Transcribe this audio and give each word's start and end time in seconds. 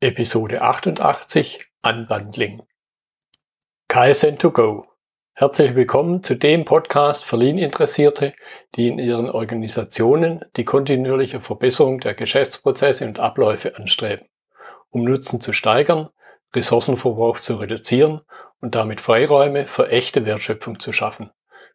Episode 0.00 0.60
88 0.60 1.70
Unbundling. 1.80 2.60
KSN2Go. 3.88 4.84
Herzlich 5.32 5.74
willkommen 5.74 6.22
zu 6.22 6.34
dem 6.34 6.66
Podcast 6.66 7.24
für 7.24 7.38
Lean-Interessierte, 7.38 8.34
die 8.74 8.88
in 8.88 8.98
ihren 8.98 9.30
Organisationen 9.30 10.44
die 10.56 10.64
kontinuierliche 10.64 11.40
Verbesserung 11.40 12.00
der 12.00 12.12
Geschäftsprozesse 12.12 13.06
und 13.06 13.20
Abläufe 13.20 13.74
anstreben, 13.76 14.28
um 14.90 15.02
Nutzen 15.02 15.40
zu 15.40 15.54
steigern, 15.54 16.10
Ressourcenverbrauch 16.54 17.40
zu 17.40 17.56
reduzieren 17.56 18.20
und 18.60 18.74
damit 18.74 19.00
Freiräume 19.00 19.66
für 19.66 19.88
echte 19.88 20.26
Wertschöpfung 20.26 20.78
zu 20.78 20.92
schaffen, 20.92 21.30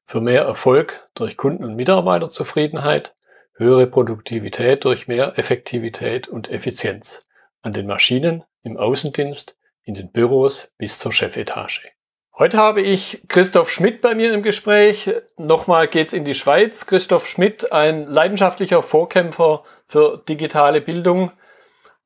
für 0.06 0.22
mehr 0.22 0.44
Erfolg 0.44 1.10
durch 1.16 1.38
Kunden- 1.38 1.64
und 1.64 1.76
Mitarbeiterzufriedenheit, 1.76 3.16
höhere 3.56 3.88
Produktivität 3.88 4.86
durch 4.86 5.08
mehr 5.08 5.40
Effektivität 5.40 6.28
und 6.28 6.52
Effizienz 6.52 7.28
an 7.62 7.74
den 7.74 7.88
Maschinen, 7.88 8.44
im 8.64 8.78
Außendienst, 8.78 9.58
in 9.84 9.96
den 9.96 10.12
Büros 10.12 10.74
bis 10.78 11.00
zur 11.00 11.14
Chefetage. 11.14 11.92
Heute 12.38 12.58
habe 12.58 12.82
ich 12.82 13.24
Christoph 13.28 13.70
Schmidt 13.70 14.02
bei 14.02 14.16
mir 14.16 14.34
im 14.34 14.42
Gespräch. 14.42 15.14
Nochmal 15.38 15.88
geht's 15.88 16.14
in 16.14 16.26
die 16.26 16.34
Schweiz. 16.34 16.88
Christoph 16.88 17.28
Schmidt, 17.28 17.72
ein 17.72 18.06
leidenschaftlicher 18.06 18.82
Vorkämpfer 18.82 19.64
für 19.88 20.24
digitale 20.28 20.82
Bildung. 20.82 21.32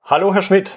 Hallo, 0.04 0.34
Herr 0.34 0.42
Schmidt. 0.42 0.72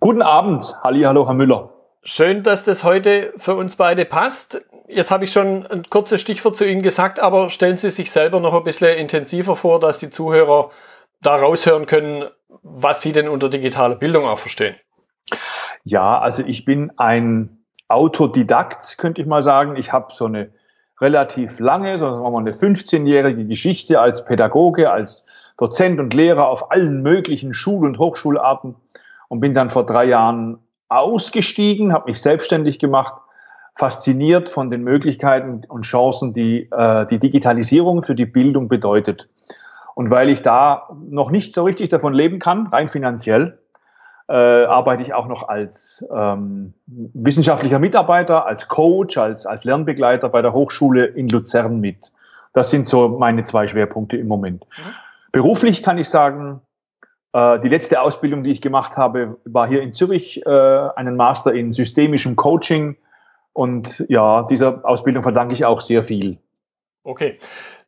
Guten 0.00 0.22
Abend. 0.22 0.74
Halli, 0.82 1.02
hallo, 1.02 1.26
Herr 1.26 1.34
Müller. 1.34 1.70
Schön, 2.02 2.42
dass 2.42 2.64
das 2.64 2.82
heute 2.82 3.34
für 3.36 3.54
uns 3.54 3.76
beide 3.76 4.06
passt. 4.06 4.64
Jetzt 4.88 5.10
habe 5.10 5.24
ich 5.24 5.32
schon 5.32 5.66
ein 5.66 5.88
kurzes 5.88 6.20
Stichwort 6.20 6.56
zu 6.56 6.66
Ihnen 6.66 6.82
gesagt, 6.82 7.20
aber 7.20 7.50
stellen 7.50 7.78
Sie 7.78 7.90
sich 7.90 8.10
selber 8.10 8.40
noch 8.40 8.54
ein 8.54 8.64
bisschen 8.64 8.98
intensiver 8.98 9.54
vor, 9.54 9.78
dass 9.78 9.98
die 9.98 10.10
Zuhörer 10.10 10.70
da 11.20 11.36
raushören 11.36 11.86
können, 11.86 12.24
was 12.62 13.02
Sie 13.02 13.12
denn 13.12 13.28
unter 13.28 13.48
digitaler 13.48 13.96
Bildung 13.96 14.24
auch 14.24 14.38
verstehen. 14.38 14.76
Ja, 15.84 16.18
also 16.18 16.42
ich 16.44 16.64
bin 16.64 16.92
ein 16.96 17.64
Autodidakt, 17.88 18.98
könnte 18.98 19.20
ich 19.20 19.26
mal 19.26 19.42
sagen. 19.42 19.76
Ich 19.76 19.92
habe 19.92 20.12
so 20.12 20.26
eine 20.26 20.50
relativ 21.00 21.58
lange, 21.58 21.98
sagen 21.98 22.22
wir 22.22 22.30
mal 22.30 22.38
eine 22.38 22.52
15-jährige 22.52 23.46
Geschichte 23.46 24.00
als 24.00 24.24
Pädagoge, 24.24 24.90
als 24.90 25.26
Dozent 25.56 25.98
und 25.98 26.14
Lehrer 26.14 26.48
auf 26.48 26.70
allen 26.70 27.02
möglichen 27.02 27.52
Schul- 27.52 27.86
und 27.86 27.98
Hochschularten 27.98 28.76
und 29.28 29.40
bin 29.40 29.54
dann 29.54 29.70
vor 29.70 29.86
drei 29.86 30.04
Jahren 30.04 30.58
ausgestiegen, 30.88 31.92
habe 31.92 32.10
mich 32.10 32.20
selbstständig 32.20 32.78
gemacht, 32.78 33.22
fasziniert 33.74 34.48
von 34.48 34.68
den 34.68 34.82
Möglichkeiten 34.82 35.62
und 35.68 35.82
Chancen, 35.82 36.32
die 36.32 36.68
äh, 36.70 37.06
die 37.06 37.18
Digitalisierung 37.18 38.02
für 38.02 38.14
die 38.14 38.26
Bildung 38.26 38.68
bedeutet. 38.68 39.28
Und 40.00 40.10
weil 40.10 40.30
ich 40.30 40.40
da 40.40 40.88
noch 41.10 41.30
nicht 41.30 41.54
so 41.54 41.62
richtig 41.62 41.90
davon 41.90 42.14
leben 42.14 42.38
kann, 42.38 42.68
rein 42.68 42.88
finanziell, 42.88 43.58
äh, 44.30 44.32
arbeite 44.32 45.02
ich 45.02 45.12
auch 45.12 45.28
noch 45.28 45.46
als 45.46 46.08
ähm, 46.10 46.72
wissenschaftlicher 46.86 47.78
Mitarbeiter, 47.78 48.46
als 48.46 48.66
Coach, 48.66 49.18
als, 49.18 49.44
als 49.44 49.64
Lernbegleiter 49.64 50.30
bei 50.30 50.40
der 50.40 50.54
Hochschule 50.54 51.04
in 51.04 51.28
Luzern 51.28 51.80
mit. 51.80 52.12
Das 52.54 52.70
sind 52.70 52.88
so 52.88 53.10
meine 53.10 53.44
zwei 53.44 53.66
Schwerpunkte 53.66 54.16
im 54.16 54.26
Moment. 54.26 54.64
Mhm. 54.78 54.90
Beruflich 55.32 55.82
kann 55.82 55.98
ich 55.98 56.08
sagen, 56.08 56.62
äh, 57.34 57.60
die 57.60 57.68
letzte 57.68 58.00
Ausbildung, 58.00 58.42
die 58.42 58.52
ich 58.52 58.62
gemacht 58.62 58.96
habe, 58.96 59.36
war 59.44 59.68
hier 59.68 59.82
in 59.82 59.92
Zürich, 59.92 60.46
äh, 60.46 60.48
einen 60.48 61.14
Master 61.14 61.52
in 61.52 61.72
systemischem 61.72 62.36
Coaching. 62.36 62.96
Und 63.52 64.02
ja, 64.08 64.44
dieser 64.44 64.82
Ausbildung 64.82 65.22
verdanke 65.22 65.52
ich 65.52 65.66
auch 65.66 65.82
sehr 65.82 66.02
viel. 66.02 66.38
Okay. 67.04 67.36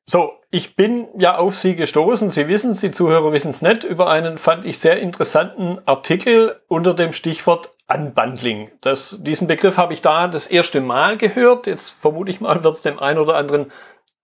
So, 0.04 0.32
ich 0.50 0.74
bin 0.74 1.08
ja 1.18 1.38
auf 1.38 1.56
Sie 1.56 1.76
gestoßen, 1.76 2.28
Sie 2.30 2.48
wissen 2.48 2.72
es, 2.72 2.80
die 2.80 2.90
Zuhörer 2.90 3.32
wissen 3.32 3.50
es 3.50 3.62
nicht, 3.62 3.84
über 3.84 4.10
einen, 4.10 4.36
fand 4.36 4.64
ich, 4.64 4.78
sehr 4.78 4.98
interessanten 4.98 5.78
Artikel 5.86 6.60
unter 6.68 6.92
dem 6.92 7.12
Stichwort 7.12 7.70
Unbundling. 7.88 8.70
Das, 8.80 9.18
diesen 9.22 9.46
Begriff 9.46 9.76
habe 9.76 9.92
ich 9.92 10.00
da 10.00 10.28
das 10.28 10.46
erste 10.46 10.80
Mal 10.80 11.16
gehört. 11.18 11.66
Jetzt 11.66 11.90
vermute 11.90 12.30
ich 12.30 12.40
mal, 12.40 12.64
wird 12.64 12.74
es 12.74 12.82
dem 12.82 12.98
einen 12.98 13.18
oder 13.18 13.36
anderen 13.36 13.70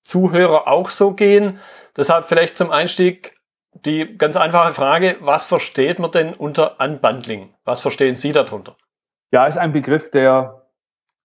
Zuhörer 0.05 0.69
auch 0.69 0.91
so 0.91 1.13
gehen. 1.13 1.61
Deshalb 1.97 2.27
vielleicht 2.27 2.57
zum 2.57 2.71
Einstieg 2.71 3.37
die 3.73 4.17
ganz 4.17 4.37
einfache 4.37 4.75
Frage, 4.75 5.17
was 5.21 5.45
versteht 5.45 5.99
man 5.99 6.11
denn 6.11 6.33
unter 6.35 6.81
Unbundling? 6.81 7.55
Was 7.65 7.81
verstehen 7.81 8.17
Sie 8.17 8.33
darunter? 8.33 8.77
Ja, 9.31 9.47
ist 9.47 9.59
ein 9.59 9.73
Begriff, 9.73 10.11
der, 10.11 10.67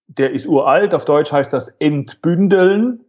der 0.06 0.32
ist 0.32 0.46
uralt. 0.46 0.94
Auf 0.94 1.04
Deutsch 1.04 1.32
heißt 1.32 1.52
das 1.52 1.68
Entbündeln. 1.78 3.03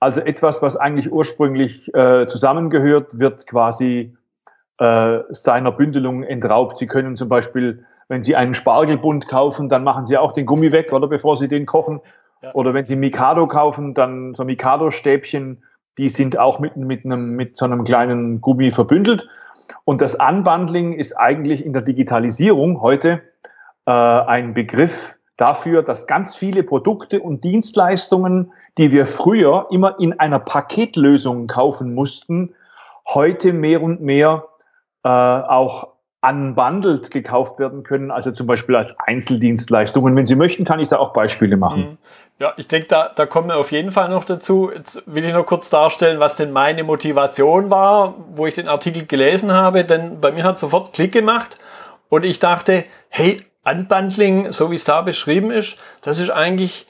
Also 0.00 0.22
etwas, 0.22 0.62
was 0.62 0.76
eigentlich 0.76 1.12
ursprünglich 1.12 1.94
äh, 1.94 2.26
zusammengehört, 2.26 3.20
wird 3.20 3.46
quasi 3.46 4.16
äh, 4.78 5.18
seiner 5.28 5.72
Bündelung 5.72 6.22
entraubt. 6.22 6.78
Sie 6.78 6.86
können 6.86 7.16
zum 7.16 7.28
Beispiel, 7.28 7.84
wenn 8.08 8.22
Sie 8.22 8.34
einen 8.34 8.54
Spargelbund 8.54 9.28
kaufen, 9.28 9.68
dann 9.68 9.84
machen 9.84 10.06
Sie 10.06 10.16
auch 10.16 10.32
den 10.32 10.46
Gummi 10.46 10.72
weg, 10.72 10.92
oder 10.94 11.06
bevor 11.06 11.36
Sie 11.36 11.48
den 11.48 11.66
kochen. 11.66 12.00
Ja. 12.42 12.54
Oder 12.54 12.72
wenn 12.72 12.86
Sie 12.86 12.96
Mikado 12.96 13.46
kaufen, 13.46 13.92
dann 13.92 14.32
so 14.32 14.44
Mikado-Stäbchen, 14.44 15.62
die 15.98 16.08
sind 16.08 16.38
auch 16.38 16.60
mit, 16.60 16.78
mit, 16.78 17.04
einem, 17.04 17.36
mit 17.36 17.58
so 17.58 17.66
einem 17.66 17.84
kleinen 17.84 18.40
Gummi 18.40 18.72
verbündelt. 18.72 19.28
Und 19.84 20.00
das 20.00 20.14
Unbundling 20.14 20.94
ist 20.94 21.12
eigentlich 21.12 21.64
in 21.64 21.74
der 21.74 21.82
Digitalisierung 21.82 22.80
heute 22.80 23.20
äh, 23.84 23.90
ein 23.90 24.54
Begriff, 24.54 25.18
dafür, 25.40 25.82
dass 25.82 26.06
ganz 26.06 26.34
viele 26.34 26.62
Produkte 26.62 27.20
und 27.20 27.44
Dienstleistungen, 27.44 28.52
die 28.78 28.92
wir 28.92 29.06
früher 29.06 29.66
immer 29.70 29.98
in 29.98 30.18
einer 30.18 30.38
Paketlösung 30.38 31.46
kaufen 31.46 31.94
mussten, 31.94 32.54
heute 33.06 33.52
mehr 33.52 33.82
und 33.82 34.00
mehr 34.00 34.44
äh, 35.04 35.08
auch 35.08 35.88
unbundled 36.22 37.10
gekauft 37.10 37.58
werden 37.58 37.82
können, 37.82 38.10
also 38.10 38.30
zum 38.30 38.46
Beispiel 38.46 38.76
als 38.76 38.94
Einzeldienstleistungen. 38.98 40.14
Wenn 40.14 40.26
Sie 40.26 40.36
möchten, 40.36 40.64
kann 40.64 40.78
ich 40.78 40.88
da 40.88 40.98
auch 40.98 41.14
Beispiele 41.14 41.56
machen. 41.56 41.80
Mhm. 41.80 41.98
Ja, 42.38 42.52
ich 42.56 42.68
denke, 42.68 42.88
da, 42.88 43.10
da 43.14 43.26
kommen 43.26 43.48
wir 43.48 43.56
auf 43.56 43.72
jeden 43.72 43.90
Fall 43.90 44.08
noch 44.10 44.24
dazu. 44.24 44.70
Jetzt 44.74 45.02
will 45.06 45.24
ich 45.24 45.32
noch 45.32 45.44
kurz 45.44 45.70
darstellen, 45.70 46.20
was 46.20 46.36
denn 46.36 46.52
meine 46.52 46.84
Motivation 46.84 47.70
war, 47.70 48.14
wo 48.34 48.46
ich 48.46 48.54
den 48.54 48.68
Artikel 48.68 49.06
gelesen 49.06 49.52
habe, 49.52 49.84
denn 49.84 50.20
bei 50.20 50.32
mir 50.32 50.44
hat 50.44 50.58
sofort 50.58 50.92
Klick 50.92 51.12
gemacht 51.12 51.58
und 52.08 52.24
ich 52.24 52.38
dachte, 52.38 52.84
hey, 53.08 53.42
Unbundling, 53.64 54.52
so 54.52 54.70
wie 54.70 54.76
es 54.76 54.84
da 54.84 55.02
beschrieben 55.02 55.50
ist, 55.50 55.76
das 56.02 56.18
ist 56.18 56.30
eigentlich, 56.30 56.86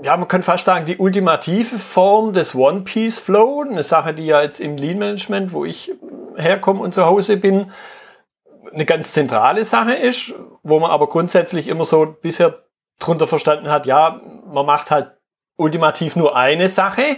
ja, 0.00 0.16
man 0.16 0.28
kann 0.28 0.42
fast 0.42 0.64
sagen, 0.64 0.86
die 0.86 0.96
ultimative 0.96 1.78
Form 1.78 2.32
des 2.32 2.54
One-Piece-Flow. 2.54 3.64
Eine 3.68 3.82
Sache, 3.82 4.14
die 4.14 4.26
ja 4.26 4.42
jetzt 4.42 4.60
im 4.60 4.76
Lean-Management, 4.76 5.52
wo 5.52 5.64
ich 5.64 5.92
herkomme 6.36 6.80
und 6.80 6.94
zu 6.94 7.04
Hause 7.04 7.36
bin, 7.36 7.72
eine 8.72 8.84
ganz 8.84 9.12
zentrale 9.12 9.64
Sache 9.64 9.94
ist, 9.94 10.34
wo 10.62 10.78
man 10.80 10.90
aber 10.90 11.08
grundsätzlich 11.08 11.68
immer 11.68 11.84
so 11.84 12.06
bisher 12.06 12.64
drunter 12.98 13.26
verstanden 13.26 13.68
hat, 13.68 13.86
ja, 13.86 14.20
man 14.46 14.66
macht 14.66 14.90
halt 14.90 15.12
ultimativ 15.56 16.16
nur 16.16 16.36
eine 16.36 16.68
Sache 16.68 17.16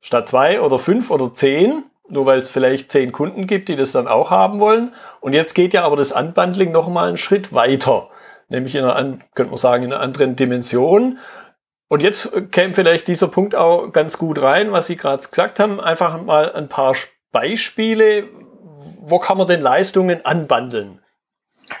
statt 0.00 0.28
zwei 0.28 0.60
oder 0.60 0.78
fünf 0.78 1.10
oder 1.10 1.32
zehn 1.34 1.84
nur 2.08 2.26
weil 2.26 2.40
es 2.40 2.50
vielleicht 2.50 2.92
zehn 2.92 3.12
Kunden 3.12 3.46
gibt, 3.46 3.68
die 3.68 3.76
das 3.76 3.92
dann 3.92 4.08
auch 4.08 4.30
haben 4.30 4.60
wollen. 4.60 4.92
Und 5.20 5.32
jetzt 5.32 5.54
geht 5.54 5.72
ja 5.74 5.84
aber 5.84 5.96
das 5.96 6.12
Unbundling 6.12 6.72
noch 6.72 6.88
mal 6.88 7.08
einen 7.08 7.16
Schritt 7.16 7.52
weiter, 7.52 8.08
nämlich 8.48 8.74
in 8.74 8.84
einer, 8.84 9.18
könnte 9.34 9.50
man 9.50 9.58
sagen, 9.58 9.84
in 9.84 9.92
einer 9.92 10.02
anderen 10.02 10.36
Dimension. 10.36 11.18
Und 11.88 12.00
jetzt 12.00 12.50
käme 12.50 12.72
vielleicht 12.72 13.08
dieser 13.08 13.28
Punkt 13.28 13.54
auch 13.54 13.92
ganz 13.92 14.18
gut 14.18 14.40
rein, 14.40 14.72
was 14.72 14.86
Sie 14.86 14.96
gerade 14.96 15.26
gesagt 15.26 15.60
haben. 15.60 15.80
Einfach 15.80 16.20
mal 16.22 16.52
ein 16.52 16.68
paar 16.68 16.94
Beispiele. 17.30 18.28
Wo 19.00 19.18
kann 19.18 19.38
man 19.38 19.46
denn 19.46 19.60
Leistungen 19.60 20.24
anbandeln? 20.24 21.00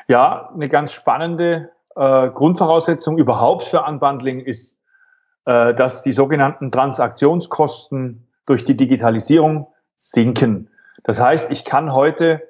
Ja, 0.08 0.50
eine 0.54 0.68
ganz 0.68 0.92
spannende 0.92 1.70
äh, 1.96 2.28
Grundvoraussetzung 2.28 3.18
überhaupt 3.18 3.64
für 3.64 3.82
Unbundling 3.82 4.40
ist, 4.40 4.78
äh, 5.46 5.74
dass 5.74 6.02
die 6.02 6.12
sogenannten 6.12 6.70
Transaktionskosten 6.70 8.28
durch 8.46 8.64
die 8.64 8.76
Digitalisierung 8.76 9.68
sinken. 10.04 10.68
Das 11.02 11.20
heißt, 11.20 11.50
ich 11.50 11.64
kann 11.64 11.92
heute, 11.92 12.42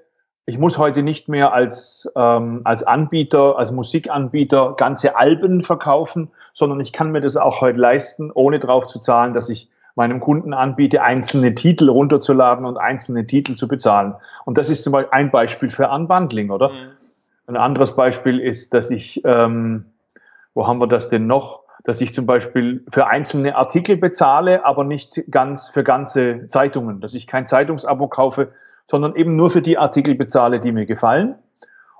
ich 0.44 0.58
muss 0.58 0.76
heute 0.76 1.02
nicht 1.02 1.28
mehr 1.28 1.52
als, 1.52 2.10
ähm, 2.16 2.62
als 2.64 2.82
Anbieter, 2.82 3.58
als 3.58 3.70
Musikanbieter 3.70 4.74
ganze 4.76 5.16
Alben 5.16 5.62
verkaufen, 5.62 6.30
sondern 6.52 6.80
ich 6.80 6.92
kann 6.92 7.12
mir 7.12 7.20
das 7.20 7.36
auch 7.36 7.60
heute 7.60 7.78
leisten, 7.78 8.30
ohne 8.32 8.58
drauf 8.58 8.86
zu 8.86 8.98
zahlen, 8.98 9.34
dass 9.34 9.48
ich 9.48 9.70
meinem 9.94 10.18
Kunden 10.18 10.52
anbiete, 10.52 11.02
einzelne 11.02 11.54
Titel 11.54 11.88
runterzuladen 11.88 12.66
und 12.66 12.76
einzelne 12.76 13.26
Titel 13.26 13.54
zu 13.54 13.68
bezahlen. 13.68 14.14
Und 14.44 14.58
das 14.58 14.68
ist 14.68 14.82
zum 14.82 14.92
Beispiel 14.92 15.12
ein 15.12 15.30
Beispiel 15.30 15.70
für 15.70 15.88
Unbundling, 15.88 16.50
oder? 16.50 16.70
Mhm. 16.70 16.90
Ein 17.46 17.56
anderes 17.56 17.94
Beispiel 17.94 18.40
ist, 18.40 18.74
dass 18.74 18.90
ich, 18.90 19.22
ähm, 19.24 19.84
wo 20.54 20.66
haben 20.66 20.80
wir 20.80 20.88
das 20.88 21.08
denn 21.08 21.28
noch? 21.28 21.63
Dass 21.84 22.00
ich 22.00 22.14
zum 22.14 22.26
Beispiel 22.26 22.82
für 22.88 23.06
einzelne 23.06 23.56
Artikel 23.56 23.96
bezahle, 23.96 24.64
aber 24.64 24.84
nicht 24.84 25.22
ganz 25.30 25.68
für 25.68 25.84
ganze 25.84 26.46
Zeitungen, 26.48 27.00
dass 27.00 27.14
ich 27.14 27.26
kein 27.26 27.46
Zeitungsabo 27.46 28.08
kaufe, 28.08 28.52
sondern 28.86 29.14
eben 29.14 29.36
nur 29.36 29.50
für 29.50 29.62
die 29.62 29.78
Artikel 29.78 30.14
bezahle, 30.14 30.60
die 30.60 30.72
mir 30.72 30.86
gefallen. 30.86 31.36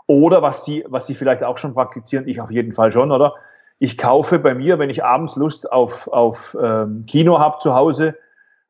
Oder 0.07 0.43
was 0.43 0.65
Sie, 0.65 0.85
was 0.89 1.07
Sie 1.07 1.15
vielleicht 1.15 1.45
auch 1.45 1.59
schon 1.59 1.75
praktizieren, 1.75 2.27
ich 2.29 2.41
auf 2.41 2.51
jeden 2.51 2.73
Fall 2.73 2.93
schon, 2.93 3.13
oder? 3.13 3.35
Ich 3.79 3.99
kaufe 3.99 4.39
bei 4.39 4.55
mir, 4.55 4.79
wenn 4.79 4.91
ich 4.91 5.05
abends 5.05 5.37
Lust 5.37 5.71
auf, 5.71 6.09
auf 6.09 6.57
ähm, 6.61 7.05
Kino 7.07 7.39
habe 7.39 7.59
zu 7.59 7.75
Hause, 7.75 8.17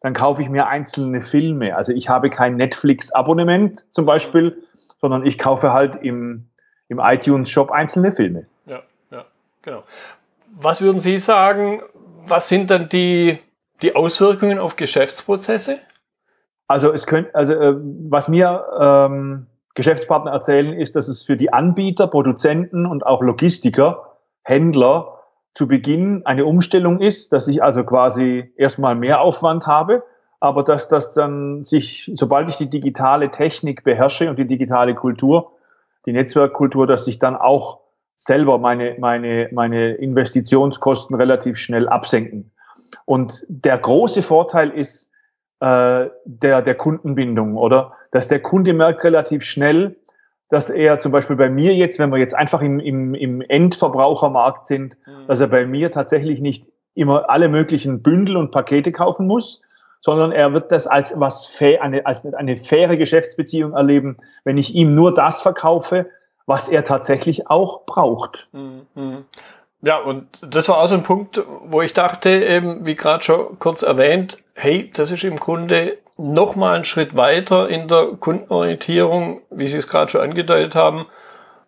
dann 0.01 0.15
kaufe 0.15 0.43
ich 0.43 0.49
mir 0.49 0.67
einzelne 0.67 1.21
Filme. 1.21 1.77
Also 1.77 1.93
ich 1.93 2.09
habe 2.09 2.31
kein 2.31 2.57
Netflix-Abonnement 2.57 3.85
zum 3.91 4.07
Beispiel, 4.07 4.57
sondern 5.01 5.25
ich 5.25 5.39
kaufe 5.39 5.73
halt 5.73 5.97
im, 5.97 6.47
im 6.89 6.99
iTunes-Shop 6.99 7.71
einzelne 7.71 8.13
Filme. 8.13 8.47
Ja, 8.67 8.83
ja, 9.11 9.25
genau. 9.63 9.85
Was 10.57 10.81
würden 10.81 11.01
Sie 11.01 11.19
sagen, 11.19 11.83
was 12.27 12.49
sind 12.49 12.71
dann 12.71 12.89
die, 12.89 13.39
die 13.83 13.97
Auswirkungen 13.97 14.59
auf 14.59 14.77
Geschäftsprozesse? 14.77 15.79
Also 16.69 16.93
es 16.93 17.07
könnte, 17.07 17.35
also 17.35 17.53
äh, 17.53 17.75
was 18.09 18.29
mir 18.29 18.65
ähm, 18.79 19.47
Geschäftspartner 19.75 20.31
erzählen, 20.31 20.73
ist, 20.73 20.97
dass 20.97 21.09
es 21.09 21.23
für 21.23 21.37
die 21.37 21.53
Anbieter, 21.53 22.07
Produzenten 22.07 22.87
und 22.87 23.05
auch 23.05 23.23
Logistiker, 23.23 24.19
Händler 24.43 25.19
zu 25.53 25.69
Beginn 25.69 26.25
eine 26.25 26.45
Umstellung 26.45 27.01
ist, 27.01 27.33
dass 27.33 27.49
ich 27.49 27.63
also 27.63 27.85
quasi 27.85 28.53
erstmal 28.57 28.95
mehr 28.95 29.21
Aufwand 29.21 29.67
habe, 29.67 30.03
aber 30.41 30.63
dass 30.63 30.89
das 30.89 31.15
dann 31.15 31.65
sich, 31.65 32.11
sobald 32.15 32.49
ich 32.49 32.57
die 32.57 32.69
digitale 32.69 33.31
Technik 33.31 33.85
beherrsche 33.85 34.31
und 34.31 34.39
die 34.39 34.47
digitale 34.47 34.95
Kultur, 34.95 35.53
die 36.07 36.13
Netzwerkkultur, 36.13 36.87
dass 36.87 37.05
sich 37.05 37.19
dann 37.19 37.37
auch 37.37 37.81
selber 38.17 38.59
meine, 38.59 38.97
meine, 38.99 39.49
meine 39.53 39.95
Investitionskosten 39.95 41.17
relativ 41.17 41.59
schnell 41.59 41.89
absenken. 41.89 42.53
Und 43.05 43.45
der 43.49 43.79
große 43.79 44.23
Vorteil 44.23 44.71
ist 44.71 45.11
äh, 45.61 46.09
der, 46.25 46.63
der 46.63 46.75
Kundenbindung, 46.75 47.57
oder? 47.57 47.93
Dass 48.11 48.29
der 48.29 48.41
Kunde 48.41 48.73
merkt 48.73 49.05
relativ 49.05 49.45
schnell, 49.45 49.97
dass 50.49 50.71
er 50.71 50.99
zum 50.99 51.13
Beispiel 51.13 51.37
bei 51.37 51.51
mir 51.51 51.75
jetzt, 51.75 51.99
wenn 51.99 52.11
wir 52.11 52.19
jetzt 52.19 52.35
einfach 52.35 52.63
im, 52.63 52.79
im, 52.81 53.15
im 53.15 53.41
Endverbrauchermarkt 53.41 54.69
sind, 54.69 54.97
mhm. 55.07 55.27
dass 55.27 55.41
er 55.41 55.49
bei 55.49 55.67
mir 55.67 55.91
tatsächlich 55.91 56.41
nicht 56.41 56.69
immer 56.95 57.29
alle 57.29 57.49
möglichen 57.49 58.03
Bündel 58.03 58.37
und 58.37 58.53
Pakete 58.53 58.93
kaufen 58.93 59.27
muss, 59.27 59.63
sondern 60.01 60.33
er 60.33 60.53
wird 60.53 60.71
das 60.71 60.87
als 60.87 61.19
was 61.19 61.51
eine, 61.81 62.07
als 62.07 62.25
eine 62.25 62.57
faire 62.57 62.97
Geschäftsbeziehung 62.97 63.73
erleben, 63.73 64.19
wenn 64.45 64.59
ich 64.59 64.75
ihm 64.75 64.95
nur 64.95 65.15
das 65.15 65.41
verkaufe, 65.41 66.11
was 66.47 66.69
er 66.69 66.85
tatsächlich 66.85 67.49
auch 67.49 67.85
braucht. 67.87 68.49
Mhm. 68.53 69.25
Ja, 69.83 69.99
und 69.99 70.27
das 70.41 70.69
war 70.69 70.79
auch 70.79 70.87
so 70.87 70.95
ein 70.95 71.03
Punkt, 71.03 71.43
wo 71.65 71.83
ich 71.83 71.93
dachte, 71.93 72.31
eben, 72.31 72.87
wie 72.87 72.95
gerade 72.95 73.23
schon 73.23 73.59
kurz 73.59 73.83
erwähnt, 73.83 74.39
hey, 74.55 74.91
das 74.95 75.11
ist 75.11 75.25
im 75.25 75.39
Grunde 75.39 75.99
noch 76.17 76.57
mal 76.57 76.75
einen 76.75 76.85
Schritt 76.85 77.17
weiter 77.17 77.69
in 77.69 77.89
der 77.89 78.07
Kundenorientierung, 78.19 79.43
wie 79.51 79.69
Sie 79.69 79.79
es 79.79 79.89
gerade 79.89 80.11
schon 80.11 80.21
angedeutet 80.23 80.75
haben. 80.75 81.07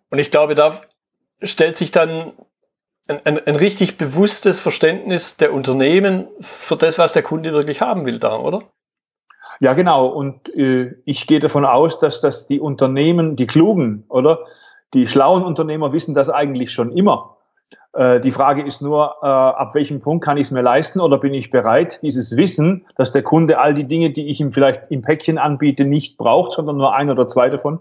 Und 0.09 0.19
ich 0.19 0.31
glaube, 0.31 0.55
da 0.55 0.81
stellt 1.43 1.77
sich 1.77 1.91
dann 1.91 2.33
ein, 3.07 3.19
ein, 3.23 3.45
ein 3.45 3.55
richtig 3.55 3.97
bewusstes 3.97 4.59
Verständnis 4.59 5.37
der 5.37 5.53
Unternehmen 5.53 6.27
für 6.39 6.75
das, 6.75 6.97
was 6.97 7.13
der 7.13 7.23
Kunde 7.23 7.53
wirklich 7.53 7.81
haben 7.81 8.05
will, 8.05 8.19
da, 8.19 8.37
oder? 8.37 8.63
Ja, 9.59 9.73
genau. 9.73 10.07
Und 10.07 10.53
äh, 10.55 10.95
ich 11.05 11.27
gehe 11.27 11.39
davon 11.39 11.65
aus, 11.65 11.99
dass 11.99 12.21
das 12.21 12.47
die 12.47 12.59
Unternehmen, 12.59 13.35
die 13.35 13.47
klugen, 13.47 14.05
oder 14.09 14.45
die 14.93 15.07
schlauen 15.07 15.43
Unternehmer 15.43 15.93
wissen 15.93 16.15
das 16.15 16.29
eigentlich 16.29 16.71
schon 16.71 16.91
immer. 16.91 17.37
Äh, 17.93 18.19
die 18.19 18.31
Frage 18.31 18.63
ist 18.63 18.81
nur, 18.81 19.15
äh, 19.21 19.25
ab 19.25 19.73
welchem 19.73 19.99
Punkt 19.99 20.23
kann 20.23 20.37
ich 20.37 20.47
es 20.47 20.51
mir 20.51 20.61
leisten 20.61 21.01
oder 21.01 21.17
bin 21.17 21.33
ich 21.33 21.49
bereit, 21.49 21.99
dieses 22.01 22.37
Wissen, 22.37 22.85
dass 22.95 23.11
der 23.11 23.23
Kunde 23.23 23.59
all 23.59 23.73
die 23.73 23.85
Dinge, 23.85 24.11
die 24.11 24.29
ich 24.29 24.39
ihm 24.39 24.53
vielleicht 24.53 24.91
im 24.91 25.01
Päckchen 25.01 25.37
anbiete, 25.37 25.83
nicht 25.83 26.17
braucht, 26.17 26.53
sondern 26.53 26.77
nur 26.77 26.93
ein 26.93 27.09
oder 27.09 27.27
zwei 27.27 27.49
davon. 27.49 27.79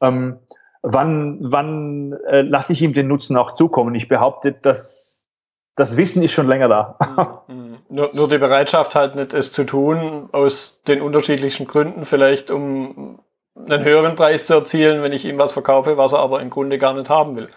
Ähm, 0.00 0.38
wann 0.82 1.38
wann 1.40 2.12
äh, 2.28 2.42
lasse 2.42 2.72
ich 2.72 2.82
ihm 2.82 2.94
den 2.94 3.08
Nutzen 3.08 3.36
auch 3.36 3.52
zukommen? 3.52 3.94
Ich 3.94 4.08
behaupte, 4.08 4.52
dass 4.52 5.28
das 5.76 5.96
Wissen 5.96 6.22
ist 6.22 6.32
schon 6.32 6.48
länger 6.48 6.68
da. 6.68 7.42
Mhm. 7.48 7.54
mhm. 7.54 7.76
Nur, 7.88 8.10
nur 8.12 8.28
die 8.28 8.38
Bereitschaft 8.38 8.94
halt 8.94 9.16
nicht, 9.16 9.34
es 9.34 9.50
zu 9.50 9.64
tun, 9.64 10.28
aus 10.30 10.80
den 10.86 11.02
unterschiedlichen 11.02 11.66
Gründen, 11.66 12.04
vielleicht 12.04 12.52
um 12.52 13.18
einen 13.56 13.84
höheren 13.84 14.16
Preis 14.16 14.46
zu 14.46 14.54
erzielen, 14.54 15.02
wenn 15.02 15.12
ich 15.12 15.24
ihm 15.24 15.38
was 15.38 15.52
verkaufe, 15.52 15.96
was 15.96 16.12
er 16.12 16.20
aber 16.20 16.40
im 16.40 16.50
Grunde 16.50 16.78
gar 16.78 16.94
nicht 16.94 17.08
haben 17.08 17.36
will. 17.36 17.48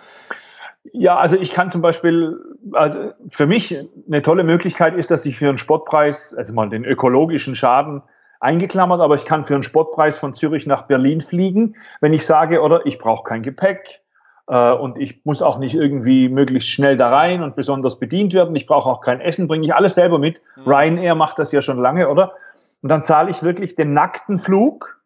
Ja, 0.91 1.17
also 1.17 1.37
ich 1.37 1.53
kann 1.53 1.71
zum 1.71 1.81
Beispiel, 1.81 2.37
also 2.73 3.13
für 3.29 3.47
mich 3.47 3.77
eine 4.07 4.21
tolle 4.21 4.43
Möglichkeit 4.43 4.95
ist, 4.95 5.11
dass 5.11 5.25
ich 5.25 5.37
für 5.37 5.47
einen 5.49 5.57
Sportpreis, 5.57 6.35
also 6.35 6.53
mal 6.53 6.69
den 6.69 6.83
ökologischen 6.83 7.55
Schaden 7.55 8.03
eingeklammert, 8.41 8.99
aber 8.99 9.15
ich 9.15 9.23
kann 9.23 9.45
für 9.45 9.53
einen 9.53 9.63
Sportpreis 9.63 10.17
von 10.17 10.33
Zürich 10.33 10.67
nach 10.67 10.83
Berlin 10.83 11.21
fliegen, 11.21 11.75
wenn 12.01 12.13
ich 12.13 12.25
sage, 12.25 12.61
oder 12.61 12.85
ich 12.85 12.99
brauche 12.99 13.23
kein 13.23 13.41
Gepäck 13.41 14.01
äh, 14.47 14.73
und 14.73 14.99
ich 14.99 15.23
muss 15.23 15.41
auch 15.41 15.57
nicht 15.57 15.75
irgendwie 15.75 16.27
möglichst 16.27 16.69
schnell 16.69 16.97
da 16.97 17.09
rein 17.09 17.41
und 17.41 17.55
besonders 17.55 17.99
bedient 17.99 18.33
werden. 18.33 18.53
Ich 18.55 18.67
brauche 18.67 18.89
auch 18.89 18.99
kein 18.99 19.21
Essen, 19.21 19.47
bringe 19.47 19.65
ich 19.65 19.73
alles 19.73 19.95
selber 19.95 20.19
mit. 20.19 20.41
Mhm. 20.57 20.63
Ryanair 20.67 21.15
macht 21.15 21.39
das 21.39 21.53
ja 21.53 21.61
schon 21.61 21.79
lange, 21.79 22.09
oder? 22.09 22.33
Und 22.81 22.89
dann 22.89 23.03
zahle 23.03 23.31
ich 23.31 23.43
wirklich 23.43 23.75
den 23.75 23.93
nackten 23.93 24.39
Flug 24.39 25.01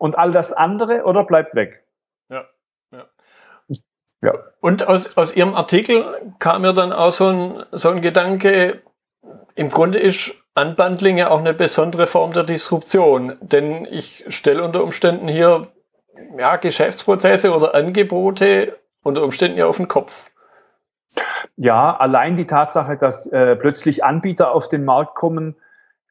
und 0.00 0.18
all 0.18 0.32
das 0.32 0.52
andere 0.52 1.04
oder 1.04 1.24
bleibt 1.24 1.54
weg. 1.54 1.84
Ja. 2.30 2.46
ja. 2.90 3.04
ja. 4.22 4.32
Und 4.60 4.88
aus, 4.88 5.16
aus 5.16 5.36
Ihrem 5.36 5.54
Artikel 5.54 6.32
kam 6.38 6.62
mir 6.62 6.72
dann 6.72 6.92
auch 6.92 7.12
so 7.12 7.28
ein, 7.28 7.64
so 7.70 7.90
ein 7.90 8.00
Gedanke, 8.00 8.80
im 9.54 9.68
Grunde 9.68 9.98
ist 9.98 10.34
Unbundling 10.54 11.18
ja 11.18 11.30
auch 11.30 11.38
eine 11.38 11.52
besondere 11.52 12.06
Form 12.06 12.32
der 12.32 12.44
Disruption, 12.44 13.36
denn 13.40 13.84
ich 13.84 14.24
stelle 14.28 14.64
unter 14.64 14.82
Umständen 14.82 15.28
hier 15.28 15.68
ja, 16.38 16.56
Geschäftsprozesse 16.56 17.54
oder 17.54 17.74
Angebote 17.74 18.78
unter 19.02 19.22
Umständen 19.22 19.58
ja 19.58 19.66
auf 19.66 19.76
den 19.76 19.88
Kopf. 19.88 20.30
Ja, 21.56 21.94
allein 21.94 22.36
die 22.36 22.46
Tatsache, 22.46 22.96
dass 22.96 23.26
äh, 23.26 23.54
plötzlich 23.56 24.02
Anbieter 24.02 24.52
auf 24.52 24.68
den 24.68 24.84
Markt 24.84 25.14
kommen, 25.14 25.56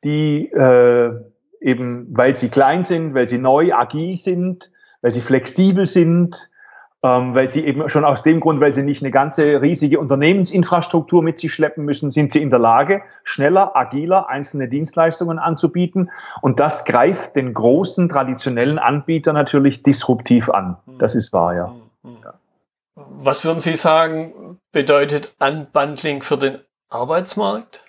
die 0.04 0.52
äh, 0.52 1.12
eben 1.62 2.08
weil 2.10 2.36
sie 2.36 2.50
klein 2.50 2.84
sind, 2.84 3.14
weil 3.14 3.28
sie 3.28 3.38
neu, 3.38 3.74
agil 3.74 4.18
sind, 4.18 4.72
weil 5.02 5.12
sie 5.12 5.22
flexibel 5.22 5.88
sind, 5.88 6.50
ähm, 7.02 7.34
weil 7.34 7.50
sie 7.50 7.66
eben 7.66 7.88
schon 7.88 8.04
aus 8.04 8.24
dem 8.24 8.42
Grund, 8.42 8.60
weil 8.60 8.74
sie 8.74 8.84
nicht 8.84 9.02
eine 9.02 9.12
ganze 9.12 9.62
riesige 9.62 10.00
Unternehmensinfrastruktur 10.00 11.24
mit 11.24 11.40
sich 11.40 11.54
schleppen 11.54 11.86
müssen, 11.86 12.12
sind 12.12 12.34
sie 12.34 12.42
in 12.42 12.50
der 12.50 12.60
Lage, 12.60 13.04
schneller, 13.24 13.76
agiler 13.76 14.28
einzelne 14.28 14.68
Dienstleistungen 14.68 15.40
anzubieten. 15.40 16.12
Und 16.42 16.60
das 16.60 16.84
greift 16.84 17.38
den 17.38 17.54
großen 17.54 18.10
traditionellen 18.10 18.80
Anbieter 18.80 19.32
natürlich 19.32 19.82
disruptiv 19.84 20.50
an. 20.50 20.76
Das 20.98 21.16
ist 21.16 21.32
wahr, 21.32 21.56
ja. 21.56 21.76
Was 22.96 23.46
würden 23.46 23.60
Sie 23.60 23.78
sagen, 23.78 24.60
bedeutet 24.74 25.34
Unbundling 25.40 26.22
für 26.22 26.38
den 26.38 26.60
Arbeitsmarkt? 26.90 27.86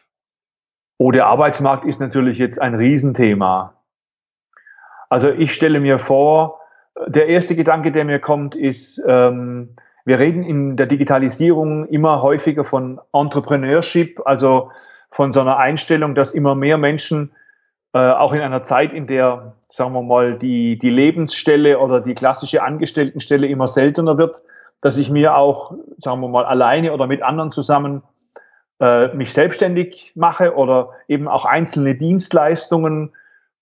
Oh, 1.03 1.13
der 1.13 1.29
Arbeitsmarkt 1.29 1.87
ist 1.87 1.99
natürlich 1.99 2.37
jetzt 2.37 2.61
ein 2.61 2.75
Riesenthema. 2.75 3.73
Also 5.09 5.31
ich 5.31 5.55
stelle 5.55 5.81
mir 5.81 5.99
vor, 5.99 6.61
der 7.07 7.29
erste 7.29 7.57
Gedanke, 7.57 7.91
der 7.91 8.05
mir 8.05 8.19
kommt, 8.19 8.55
ist, 8.55 9.03
ähm, 9.07 9.77
wir 10.05 10.19
reden 10.19 10.43
in 10.43 10.77
der 10.77 10.85
Digitalisierung 10.85 11.87
immer 11.87 12.21
häufiger 12.21 12.65
von 12.65 13.01
Entrepreneurship, 13.15 14.21
also 14.27 14.73
von 15.11 15.33
so 15.33 15.41
einer 15.41 15.57
Einstellung, 15.57 16.15
dass 16.15 16.33
immer 16.33 16.55
mehr 16.55 16.77
Menschen 16.77 17.33
äh, 17.95 17.99
auch 17.99 18.35
in 18.35 18.43
einer 18.43 18.63
Zeit, 18.63 18.93
in 18.93 19.07
der, 19.07 19.55
sagen 19.71 19.95
wir 19.95 20.03
mal, 20.03 20.37
die, 20.37 20.79
die 20.79 20.91
Lebensstelle 20.91 21.79
oder 21.79 22.03
die 22.03 22.13
klassische 22.13 22.63
Angestelltenstelle 22.63 23.47
immer 23.47 23.69
seltener 23.69 24.19
wird, 24.19 24.43
dass 24.83 24.99
ich 24.99 25.09
mir 25.09 25.35
auch, 25.35 25.73
sagen 25.97 26.21
wir 26.21 26.29
mal, 26.29 26.45
alleine 26.45 26.93
oder 26.93 27.07
mit 27.07 27.23
anderen 27.23 27.51
zusammen 27.51 28.03
äh, 28.81 29.15
mich 29.15 29.33
selbstständig 29.33 30.13
mache 30.15 30.55
oder 30.55 30.91
eben 31.07 31.29
auch 31.29 31.45
einzelne 31.45 31.95
Dienstleistungen 31.95 33.13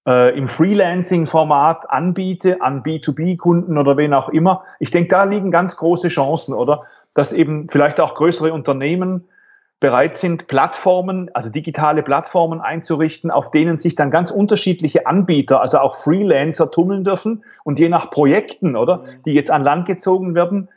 äh, 0.06 0.36
im 0.36 0.48
Freelancing-Format 0.48 1.90
anbiete 1.90 2.62
an 2.62 2.82
B2B-Kunden 2.82 3.76
oder 3.76 3.96
wen 3.96 4.14
auch 4.14 4.28
immer. 4.28 4.64
Ich 4.78 4.90
denke, 4.90 5.08
da 5.08 5.24
liegen 5.24 5.50
ganz 5.50 5.76
große 5.76 6.08
Chancen, 6.08 6.54
oder? 6.54 6.84
Dass 7.14 7.32
eben 7.32 7.68
vielleicht 7.68 8.00
auch 8.00 8.14
größere 8.14 8.52
Unternehmen 8.52 9.28
bereit 9.80 10.18
sind, 10.18 10.48
Plattformen, 10.48 11.30
also 11.34 11.50
digitale 11.50 12.02
Plattformen 12.02 12.60
einzurichten, 12.60 13.30
auf 13.30 13.50
denen 13.50 13.78
sich 13.78 13.94
dann 13.94 14.10
ganz 14.10 14.30
unterschiedliche 14.30 15.06
Anbieter, 15.06 15.60
also 15.60 15.78
auch 15.78 15.94
Freelancer 15.94 16.70
tummeln 16.70 17.04
dürfen. 17.04 17.44
Und 17.64 17.78
je 17.78 17.88
nach 17.88 18.10
Projekten, 18.10 18.76
oder, 18.76 18.98
mhm. 18.98 19.22
die 19.24 19.32
jetzt 19.32 19.50
an 19.50 19.62
Land 19.62 19.86
gezogen 19.86 20.34
werden, 20.34 20.68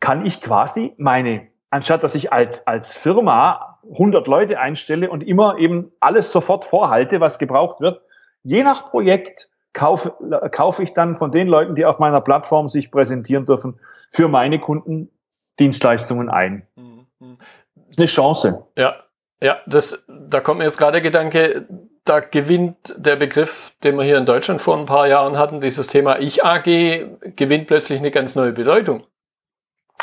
kann 0.00 0.26
ich 0.26 0.40
quasi 0.40 0.94
meine, 0.96 1.42
anstatt 1.70 2.02
dass 2.02 2.14
ich 2.14 2.32
als, 2.32 2.66
als 2.66 2.92
Firma 2.92 3.69
100 3.90 4.26
Leute 4.26 4.58
einstelle 4.58 5.10
und 5.10 5.22
immer 5.22 5.58
eben 5.58 5.90
alles 6.00 6.32
sofort 6.32 6.64
vorhalte, 6.64 7.20
was 7.20 7.38
gebraucht 7.38 7.80
wird. 7.80 8.00
Je 8.42 8.62
nach 8.62 8.90
Projekt 8.90 9.48
kaufe, 9.72 10.14
kaufe 10.50 10.82
ich 10.82 10.92
dann 10.92 11.16
von 11.16 11.30
den 11.30 11.48
Leuten, 11.48 11.74
die 11.74 11.84
auf 11.84 11.98
meiner 11.98 12.20
Plattform 12.20 12.68
sich 12.68 12.90
präsentieren 12.90 13.46
dürfen, 13.46 13.78
für 14.10 14.28
meine 14.28 14.58
Kunden 14.58 15.10
Dienstleistungen 15.58 16.28
ein. 16.28 16.66
Mhm. 16.76 17.06
Das 17.74 17.90
ist 17.90 17.98
eine 17.98 18.06
Chance. 18.06 18.64
Ja, 18.76 18.96
ja, 19.42 19.58
das, 19.66 20.04
da 20.08 20.40
kommt 20.40 20.58
mir 20.58 20.64
jetzt 20.64 20.78
gerade 20.78 20.92
der 20.92 21.00
Gedanke, 21.00 21.66
da 22.04 22.20
gewinnt 22.20 22.94
der 22.96 23.16
Begriff, 23.16 23.74
den 23.84 23.96
wir 23.96 24.04
hier 24.04 24.18
in 24.18 24.26
Deutschland 24.26 24.60
vor 24.60 24.76
ein 24.76 24.86
paar 24.86 25.06
Jahren 25.06 25.38
hatten, 25.38 25.60
dieses 25.60 25.86
Thema 25.86 26.18
Ich 26.18 26.44
AG, 26.44 26.64
gewinnt 27.36 27.66
plötzlich 27.66 28.00
eine 28.00 28.10
ganz 28.10 28.34
neue 28.34 28.52
Bedeutung. 28.52 29.02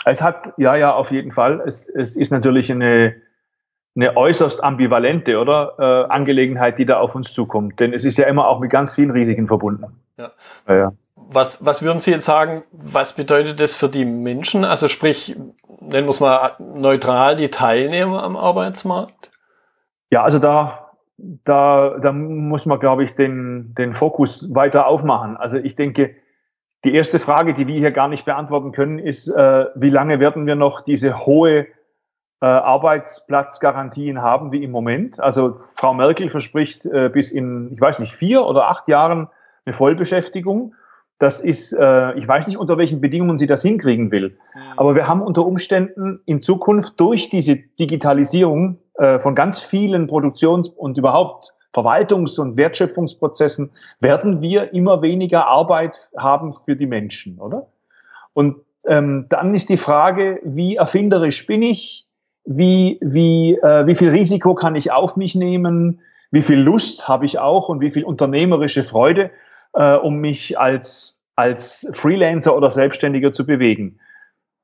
Es 0.06 0.22
hat, 0.22 0.54
ja, 0.58 0.76
ja, 0.76 0.94
auf 0.94 1.12
jeden 1.12 1.32
Fall. 1.32 1.62
Es, 1.66 1.90
es 1.90 2.16
ist 2.16 2.32
natürlich 2.32 2.72
eine, 2.72 3.16
eine 3.98 4.16
äußerst 4.16 4.63
ambivalente 4.63 5.39
oder 5.39 5.74
äh, 5.80 6.13
Angelegenheit, 6.13 6.77
die 6.77 6.86
da 6.86 7.00
auf 7.00 7.16
uns 7.16 7.34
zukommt. 7.34 7.80
Denn 7.80 7.94
es 7.94 8.06
ist 8.06 8.18
ja 8.18 8.27
immer 8.27 8.48
auch 8.48 8.60
mit 8.60 8.70
ganz 8.70 8.94
vielen 8.94 9.12
Risiken 9.12 9.48
verbunden. 9.48 10.00
Ja. 10.18 10.32
ja, 10.70 10.94
was, 11.30 11.66
was 11.66 11.82
würden 11.82 12.00
Sie 12.00 12.12
jetzt 12.12 12.25
sagen, 12.25 12.63
was 12.72 13.13
bedeutet 13.13 13.60
das 13.60 13.75
für 13.75 13.89
die 13.89 14.06
Menschen? 14.06 14.63
Also 14.63 14.88
sprich, 14.88 15.36
nennen 15.82 16.08
wir 16.08 16.12
es 16.12 16.20
mal 16.20 16.51
neutral, 16.60 17.36
die 17.36 17.50
Teilnehmer 17.50 18.24
am 18.24 18.38
Arbeitsmarkt? 18.38 19.32
Ja, 20.10 20.24
also 20.24 20.39
da, 20.39 20.92
da, 21.18 21.98
da 22.00 22.13
muss 22.13 22.66
man, 22.66 22.80
glaube 22.80 23.04
ich, 23.04 23.16
den, 23.16 23.74
den 23.77 23.94
Fokus 23.94 24.54
weiter 24.56 24.88
aufmachen. 24.88 25.36
Also 25.36 25.58
ich 25.58 25.75
denke, 25.75 26.16
die 26.86 26.94
erste 26.94 27.20
Frage, 27.20 27.54
die 27.54 27.68
wir 27.68 27.75
hier 27.75 27.92
gar 27.92 28.08
nicht 28.08 28.24
beantworten 28.24 28.72
können, 28.72 29.00
ist, 29.00 29.27
äh, 29.27 29.66
wie 29.75 29.89
lange 29.89 30.20
werden 30.20 30.46
wir 30.46 30.56
noch 30.56 30.82
diese 30.82 31.25
hohe 31.25 31.68
Arbeitsplatzgarantien 32.46 34.22
haben 34.22 34.51
wie 34.51 34.63
im 34.63 34.72
Moment? 34.72 35.20
Also 35.20 35.53
Frau 35.53 35.94
Merkel 35.94 36.29
verspricht 36.29 36.86
äh, 36.86 37.10
bis 37.10 37.32
in, 37.32 37.72
ich 37.74 37.82
weiß 37.82 38.00
nicht, 38.00 38.13
vier 38.13 38.46
oder 38.46 38.70
acht 38.70 38.88
Jahren 38.88 39.27
eine 39.65 39.74
Vollbeschäftigung. 39.74 40.75
Das 41.20 41.41
ist, 41.41 41.74
äh, 41.74 42.13
ich 42.13 42.27
weiß 42.27 42.46
nicht, 42.46 42.58
unter 42.58 42.77
welchen 42.77 43.01
Bedingungen 43.01 43.39
sie 43.39 43.48
das 43.48 43.63
hinkriegen 43.63 44.12
will. 44.12 44.38
Mhm. 44.53 44.62
Aber 44.77 44.94
wir 44.94 45.08
haben 45.08 45.22
unter 45.22 45.46
Umständen 45.46 46.22
in 46.25 46.44
Zukunft 46.44 47.00
durch 47.00 47.29
diese 47.29 47.56
Digitalisierung 47.56 48.77
äh, 48.96 49.20
von 49.20 49.34
ganz 49.34 49.60
vielen 49.60 50.08
Produktions- 50.08 50.70
und 50.70 50.98
überhaupt 50.98 51.56
Verwaltungs- 51.74 52.39
und 52.39 52.58
Wertschöpfungsprozessen 52.58 53.72
werden 54.00 54.41
wir 54.41 54.74
immer 54.74 55.01
weniger 55.01 55.48
Arbeit 55.48 56.10
haben 56.17 56.53
für 56.53 56.75
die 56.75 56.88
Menschen, 56.88 57.39
oder? 57.39 57.67
Und 58.34 58.58
ähm, 58.86 59.25
dann 59.29 59.53
ist 59.53 59.70
die 59.70 59.77
Frage, 59.77 60.39
wie 60.44 60.75
erfinderisch 60.75 61.46
bin 61.46 61.62
ich? 61.62 62.07
Wie, 62.50 62.98
wie, 63.01 63.56
äh, 63.62 63.86
wie 63.86 63.96
viel 63.96 64.10
Risiko 64.10 64.56
kann 64.56 64.75
ich 64.75 64.92
auf 64.92 65.18
mich 65.18 65.36
nehmen? 65.36 66.00
Wie 66.32 66.42
viel 66.42 66.60
Lust 66.60 67.08
habe 67.08 67.25
ich 67.25 67.39
auch 67.39 67.70
und 67.70 67.82
wie 67.82 67.92
viel 67.92 68.04
unternehmerische 68.04 68.84
Freude? 68.84 69.32
äh, 69.77 69.96
um 69.96 70.18
mich 70.18 70.60
als, 70.60 71.22
als 71.36 71.88
Freelancer 71.94 72.56
oder 72.56 72.72
Selbstständiger 72.72 73.32
zu 73.32 73.46
bewegen. 73.46 74.00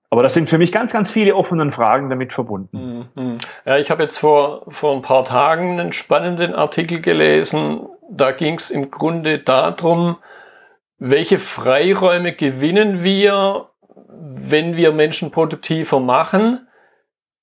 Aber 0.09 0.21
das 0.21 0.35
sind 0.35 0.49
für 0.49 0.59
mich 0.59 0.71
ganz, 0.71 0.91
ganz 0.91 1.09
viele 1.09 1.35
offene 1.35 1.71
Fragen 1.71 2.09
damit 2.09 2.33
verbunden. 2.33 3.09
Mhm. 3.15 3.37
Ja, 3.65 3.77
ich 3.77 3.89
habe 3.89 4.03
jetzt 4.03 4.19
vor, 4.19 4.65
vor 4.67 4.95
ein 4.95 5.01
paar 5.01 5.25
Tagen 5.25 5.79
einen 5.79 5.91
spannenden 5.91 6.53
Artikel 6.53 7.01
gelesen. 7.01 7.87
Da 8.09 8.31
ging 8.31 8.55
es 8.55 8.69
im 8.69 8.91
Grunde 8.91 9.39
darum, 9.39 10.17
welche 10.99 11.39
Freiräume 11.39 12.33
gewinnen 12.33 13.03
wir, 13.03 13.69
wenn 14.07 14.77
wir 14.77 14.91
Menschen 14.91 15.31
produktiver 15.31 15.99
machen, 15.99 16.67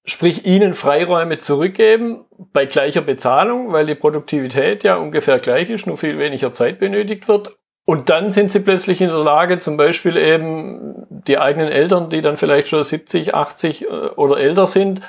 sprich 0.04 0.46
ihnen 0.46 0.74
Freiräume 0.74 1.38
zurückgeben 1.38 2.24
bei 2.52 2.64
gleicher 2.64 3.02
Bezahlung, 3.02 3.72
weil 3.72 3.86
die 3.86 3.94
Produktivität 3.94 4.82
ja 4.84 4.96
ungefähr 4.96 5.38
gleich 5.38 5.70
ist, 5.70 5.86
nur 5.86 5.98
viel 5.98 6.18
weniger 6.18 6.52
Zeit 6.52 6.78
benötigt 6.78 7.28
wird. 7.28 7.56
Und 7.84 8.08
dann 8.08 8.30
sind 8.30 8.50
sie 8.50 8.60
plötzlich 8.60 9.00
in 9.00 9.08
der 9.08 9.18
Lage, 9.18 9.58
zum 9.58 9.76
Beispiel 9.76 10.16
eben 10.16 11.06
die 11.10 11.38
eigenen 11.38 11.68
Eltern, 11.68 12.08
die 12.08 12.22
dann 12.22 12.36
vielleicht 12.36 12.68
schon 12.68 12.82
70, 12.82 13.34
80 13.34 13.82
äh, 13.82 13.86
oder 13.88 14.38
älter 14.38 14.66
sind, 14.66 15.02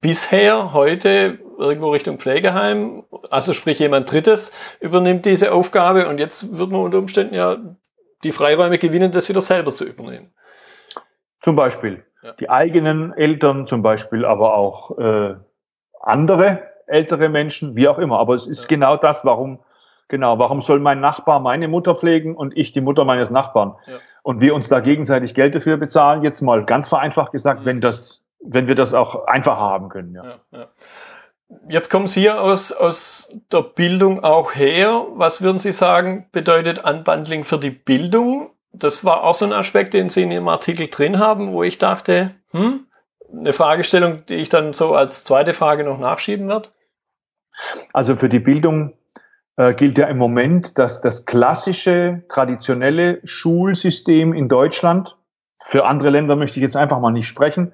bisher 0.00 0.72
heute 0.72 1.38
irgendwo 1.58 1.90
Richtung 1.90 2.18
Pflegeheim, 2.18 3.04
also 3.30 3.52
sprich 3.52 3.78
jemand 3.78 4.10
Drittes 4.10 4.52
übernimmt 4.80 5.26
diese 5.26 5.52
Aufgabe. 5.52 6.08
Und 6.08 6.18
jetzt 6.18 6.58
wird 6.58 6.70
man 6.70 6.80
unter 6.80 6.98
Umständen 6.98 7.34
ja 7.34 7.58
die 8.24 8.32
Freiräume 8.32 8.78
gewinnen, 8.78 9.12
das 9.12 9.28
wieder 9.28 9.40
selber 9.40 9.70
zu 9.70 9.84
übernehmen. 9.84 10.34
Zum 11.40 11.54
Beispiel 11.54 12.04
ja. 12.22 12.32
die 12.32 12.50
eigenen 12.50 13.12
Eltern, 13.12 13.66
zum 13.66 13.82
Beispiel 13.82 14.24
aber 14.24 14.54
auch 14.54 14.98
äh, 14.98 15.34
andere 16.00 16.62
ältere 16.86 17.28
Menschen, 17.28 17.76
wie 17.76 17.88
auch 17.88 17.98
immer. 17.98 18.18
Aber 18.18 18.34
es 18.34 18.46
ist 18.46 18.62
ja. 18.62 18.66
genau 18.68 18.96
das, 18.96 19.24
warum 19.24 19.60
Genau, 20.12 20.38
warum 20.38 20.60
soll 20.60 20.78
mein 20.78 21.00
Nachbar 21.00 21.40
meine 21.40 21.68
Mutter 21.68 21.94
pflegen 21.94 22.36
und 22.36 22.54
ich 22.54 22.72
die 22.72 22.82
Mutter 22.82 23.06
meines 23.06 23.30
Nachbarn? 23.30 23.76
Ja. 23.86 23.94
Und 24.22 24.42
wir 24.42 24.54
uns 24.54 24.68
da 24.68 24.80
gegenseitig 24.80 25.32
Geld 25.32 25.54
dafür 25.54 25.78
bezahlen, 25.78 26.22
jetzt 26.22 26.42
mal 26.42 26.66
ganz 26.66 26.86
vereinfacht 26.86 27.32
gesagt, 27.32 27.60
mhm. 27.60 27.64
wenn 27.64 27.80
das, 27.80 28.22
wenn 28.44 28.68
wir 28.68 28.74
das 28.74 28.92
auch 28.92 29.26
einfacher 29.26 29.56
haben 29.56 29.88
können. 29.88 30.14
Ja. 30.14 30.38
ja. 30.50 30.68
Jetzt 31.66 31.88
kommen 31.88 32.08
Sie 32.08 32.30
aus, 32.30 32.72
aus 32.72 33.34
der 33.50 33.62
Bildung 33.62 34.22
auch 34.22 34.54
her. 34.54 35.06
Was 35.14 35.40
würden 35.40 35.58
Sie 35.58 35.72
sagen, 35.72 36.28
bedeutet 36.30 36.84
Unbundling 36.84 37.44
für 37.44 37.58
die 37.58 37.70
Bildung? 37.70 38.50
Das 38.72 39.04
war 39.04 39.22
auch 39.22 39.34
so 39.34 39.44
ein 39.44 39.52
Aspekt, 39.52 39.94
den 39.94 40.08
Sie 40.08 40.22
in 40.22 40.30
Ihrem 40.30 40.48
Artikel 40.48 40.88
drin 40.88 41.18
haben, 41.18 41.52
wo 41.52 41.62
ich 41.62 41.78
dachte, 41.78 42.34
hm, 42.50 42.86
eine 43.30 43.52
Fragestellung, 43.52 44.24
die 44.26 44.36
ich 44.36 44.48
dann 44.48 44.72
so 44.72 44.94
als 44.94 45.24
zweite 45.24 45.54
Frage 45.54 45.84
noch 45.84 45.98
nachschieben 45.98 46.48
werde. 46.48 46.70
Also 47.92 48.16
für 48.16 48.28
die 48.28 48.40
Bildung 48.40 48.94
äh, 49.56 49.74
gilt 49.74 49.98
ja 49.98 50.06
im 50.06 50.18
Moment, 50.18 50.78
dass 50.78 51.00
das 51.00 51.26
klassische, 51.26 52.24
traditionelle 52.28 53.20
Schulsystem 53.24 54.32
in 54.32 54.48
Deutschland, 54.48 55.16
für 55.64 55.84
andere 55.84 56.10
Länder 56.10 56.36
möchte 56.36 56.58
ich 56.58 56.62
jetzt 56.62 56.76
einfach 56.76 56.98
mal 56.98 57.12
nicht 57.12 57.28
sprechen, 57.28 57.72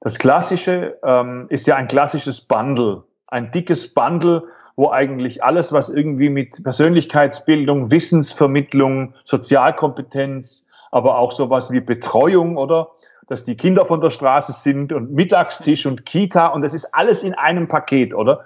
das 0.00 0.18
klassische 0.18 0.98
ähm, 1.02 1.46
ist 1.48 1.66
ja 1.66 1.76
ein 1.76 1.88
klassisches 1.88 2.42
Bundle, 2.42 3.04
ein 3.26 3.50
dickes 3.50 3.94
Bundle, 3.94 4.44
wo 4.76 4.90
eigentlich 4.90 5.44
alles, 5.44 5.72
was 5.72 5.88
irgendwie 5.88 6.30
mit 6.30 6.62
Persönlichkeitsbildung, 6.62 7.90
Wissensvermittlung, 7.90 9.14
Sozialkompetenz, 9.24 10.66
aber 10.90 11.18
auch 11.18 11.32
sowas 11.32 11.70
wie 11.70 11.80
Betreuung 11.80 12.56
oder 12.56 12.90
dass 13.26 13.44
die 13.44 13.56
Kinder 13.56 13.86
von 13.86 14.00
der 14.00 14.10
Straße 14.10 14.52
sind 14.52 14.92
und 14.92 15.12
Mittagstisch 15.12 15.86
und 15.86 16.04
Kita 16.04 16.48
und 16.48 16.62
das 16.62 16.74
ist 16.74 16.94
alles 16.94 17.24
in 17.24 17.34
einem 17.34 17.68
Paket, 17.68 18.14
oder? 18.14 18.44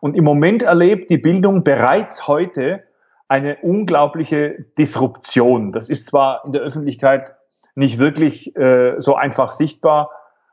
Und 0.00 0.16
im 0.16 0.24
Moment 0.24 0.62
erlebt 0.62 1.10
die 1.10 1.18
Bildung 1.18 1.62
bereits 1.62 2.26
heute 2.26 2.82
eine 3.28 3.56
unglaubliche 3.62 4.66
Disruption. 4.78 5.72
Das 5.72 5.88
ist 5.88 6.06
zwar 6.06 6.44
in 6.44 6.52
der 6.52 6.62
Öffentlichkeit 6.62 7.34
nicht 7.74 7.98
wirklich 7.98 8.56
äh, 8.56 8.94
so 8.98 9.14
einfach 9.14 9.52
sichtbar, 9.52 10.10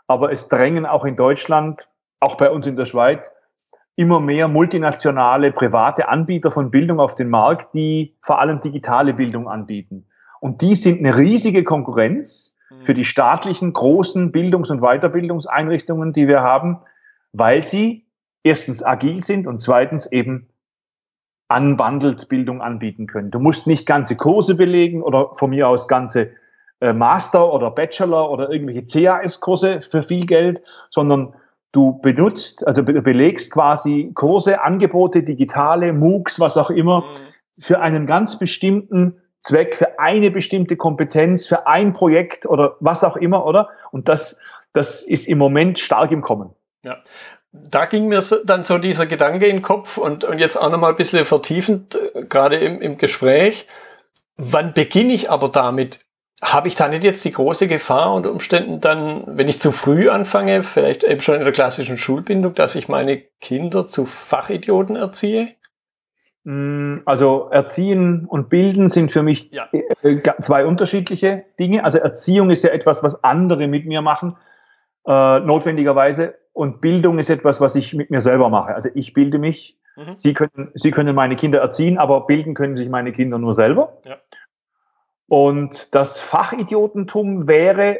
aber 0.07 0.31
es 0.31 0.47
drängen 0.47 0.85
auch 0.85 1.05
in 1.05 1.15
Deutschland, 1.15 1.87
auch 2.19 2.35
bei 2.35 2.49
uns 2.49 2.67
in 2.67 2.75
der 2.75 2.85
Schweiz, 2.85 3.31
immer 3.95 4.19
mehr 4.19 4.47
multinationale 4.47 5.51
private 5.51 6.09
Anbieter 6.09 6.51
von 6.51 6.71
Bildung 6.71 6.99
auf 6.99 7.15
den 7.15 7.29
Markt, 7.29 7.73
die 7.73 8.15
vor 8.21 8.39
allem 8.39 8.61
digitale 8.61 9.13
Bildung 9.13 9.47
anbieten. 9.47 10.05
Und 10.39 10.61
die 10.61 10.75
sind 10.75 10.99
eine 10.99 11.17
riesige 11.17 11.63
Konkurrenz 11.63 12.55
für 12.79 12.93
die 12.93 13.05
staatlichen 13.05 13.71
großen 13.71 14.31
Bildungs- 14.31 14.71
und 14.71 14.81
Weiterbildungseinrichtungen, 14.81 16.11
die 16.11 16.27
wir 16.27 16.41
haben, 16.41 16.79
weil 17.31 17.63
sie 17.63 18.05
erstens 18.43 18.83
agil 18.83 19.23
sind 19.23 19.47
und 19.47 19.61
zweitens 19.61 20.11
eben 20.11 20.49
unbundled 21.49 22.29
Bildung 22.29 22.61
anbieten 22.61 23.05
können. 23.07 23.31
Du 23.31 23.39
musst 23.39 23.67
nicht 23.67 23.85
ganze 23.85 24.15
Kurse 24.15 24.55
belegen 24.55 25.03
oder 25.03 25.33
von 25.33 25.51
mir 25.51 25.67
aus 25.67 25.87
ganze 25.87 26.31
äh, 26.79 26.93
Master 26.93 27.53
oder 27.53 27.69
Bachelor 27.71 28.29
oder 28.31 28.49
irgendwelche 28.49 28.85
CAS-Kurse 28.85 29.81
für 29.81 30.03
viel 30.03 30.25
Geld, 30.25 30.61
sondern 30.89 31.35
du 31.73 31.99
benutzt, 32.01 32.65
also 32.65 32.83
be 32.83 33.01
belegst 33.01 33.51
quasi 33.51 34.11
Kurse, 34.13 34.61
Angebote, 34.61 35.23
digitale, 35.23 35.91
MOOCs, 35.91 36.39
was 36.39 36.57
auch 36.57 36.69
immer, 36.69 37.01
mhm. 37.01 37.61
für 37.61 37.81
einen 37.81 38.05
ganz 38.05 38.39
bestimmten 38.39 39.21
Zweck, 39.41 39.75
für 39.75 39.99
eine 39.99 40.31
bestimmte 40.31 40.77
Kompetenz, 40.77 41.45
für 41.45 41.67
ein 41.67 41.91
Projekt 41.91 42.45
oder 42.45 42.77
was 42.79 43.03
auch 43.03 43.17
immer, 43.17 43.45
oder? 43.45 43.67
Und 43.91 44.07
das, 44.07 44.37
das 44.71 45.03
ist 45.03 45.27
im 45.27 45.37
Moment 45.37 45.79
stark 45.79 46.11
im 46.11 46.21
Kommen. 46.21 46.51
Ja 46.85 46.97
da 47.53 47.85
ging 47.85 48.07
mir 48.07 48.21
dann 48.45 48.63
so 48.63 48.79
dieser 48.79 49.05
Gedanke 49.05 49.45
in 49.45 49.57
den 49.57 49.61
Kopf 49.61 49.97
und, 49.97 50.23
und 50.23 50.39
jetzt 50.39 50.57
auch 50.57 50.71
nochmal 50.71 50.91
ein 50.91 50.95
bisschen 50.95 51.23
vertiefend, 51.23 51.95
äh, 51.95 52.23
gerade 52.23 52.57
im, 52.57 52.81
im 52.81 52.97
Gespräch. 52.97 53.67
Wann 54.35 54.73
beginne 54.73 55.13
ich 55.13 55.29
aber 55.29 55.49
damit? 55.49 55.99
Habe 56.43 56.67
ich 56.67 56.75
da 56.75 56.89
nicht 56.89 57.03
jetzt 57.03 57.23
die 57.23 57.31
große 57.31 57.67
Gefahr 57.67 58.13
unter 58.13 58.31
Umständen 58.31 58.81
dann, 58.81 59.23
wenn 59.25 59.47
ich 59.47 59.61
zu 59.61 59.71
früh 59.71 60.09
anfange, 60.09 60.63
vielleicht 60.63 61.03
eben 61.03 61.21
schon 61.21 61.35
in 61.35 61.43
der 61.43 61.53
klassischen 61.53 61.97
Schulbildung, 61.97 62.53
dass 62.53 62.75
ich 62.75 62.89
meine 62.89 63.17
Kinder 63.39 63.85
zu 63.85 64.05
Fachidioten 64.05 64.97
erziehe? 64.97 65.55
Mm, 66.43 66.95
also 67.05 67.49
Erziehen 67.51 68.25
und 68.25 68.49
Bilden 68.49 68.89
sind 68.89 69.11
für 69.11 69.23
mich 69.23 69.51
ja. 69.51 69.69
Äh, 70.01 70.21
zwei 70.41 70.65
unterschiedliche 70.65 71.45
Dinge. 71.59 71.85
Also 71.85 71.99
Erziehung 71.99 72.49
ist 72.49 72.63
ja 72.63 72.71
etwas, 72.71 73.03
was 73.03 73.23
andere 73.23 73.67
mit 73.67 73.85
mir 73.85 74.01
machen, 74.01 74.35
äh, 75.07 75.39
notwendigerweise. 75.39 76.35
Und 76.51 76.81
Bildung 76.81 77.17
ist 77.17 77.29
etwas, 77.29 77.61
was 77.61 77.75
ich 77.75 77.93
mit 77.93 78.11
mir 78.11 78.21
selber 78.21 78.49
mache. 78.49 78.75
Also 78.75 78.89
ich 78.93 79.13
bilde 79.13 79.39
mich. 79.39 79.79
Mhm. 79.95 80.17
Sie, 80.17 80.33
können, 80.33 80.71
Sie 80.73 80.91
können 80.91 81.15
meine 81.15 81.35
Kinder 81.35 81.59
erziehen, 81.59 81.97
aber 81.97 82.27
bilden 82.27 82.53
können 82.53 82.75
sich 82.75 82.89
meine 82.89 83.11
Kinder 83.11 83.37
nur 83.37 83.53
selber. 83.53 83.97
Ja. 84.03 84.17
Und 85.27 85.95
das 85.95 86.19
Fachidiotentum 86.19 87.47
wäre 87.47 87.99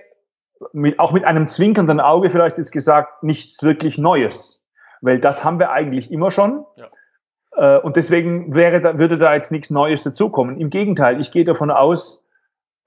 mit, 0.71 0.99
auch 0.99 1.11
mit 1.11 1.25
einem 1.25 1.47
zwinkernden 1.47 1.99
Auge 1.99 2.29
vielleicht 2.29 2.57
jetzt 2.57 2.71
gesagt 2.71 3.23
nichts 3.23 3.63
wirklich 3.63 3.97
Neues, 3.97 4.65
weil 5.01 5.19
das 5.19 5.43
haben 5.43 5.59
wir 5.59 5.71
eigentlich 5.71 6.11
immer 6.11 6.31
schon. 6.31 6.65
Ja. 6.75 6.89
Äh, 7.55 7.81
und 7.81 7.95
deswegen 7.95 8.55
wäre 8.55 8.81
da, 8.81 8.99
würde 8.99 9.17
da 9.17 9.33
jetzt 9.33 9.51
nichts 9.51 9.69
Neues 9.69 10.03
dazukommen. 10.03 10.59
Im 10.59 10.69
Gegenteil, 10.69 11.19
ich 11.19 11.31
gehe 11.31 11.43
davon 11.43 11.71
aus, 11.71 12.23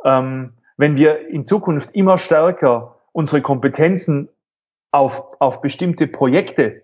ähm, 0.04 0.54
wenn 0.76 0.96
wir 0.96 1.28
in 1.28 1.46
Zukunft 1.46 1.94
immer 1.94 2.18
stärker 2.18 3.00
unsere 3.12 3.40
Kompetenzen 3.40 4.28
auf, 4.90 5.40
auf 5.40 5.60
bestimmte 5.60 6.06
Projekte, 6.06 6.82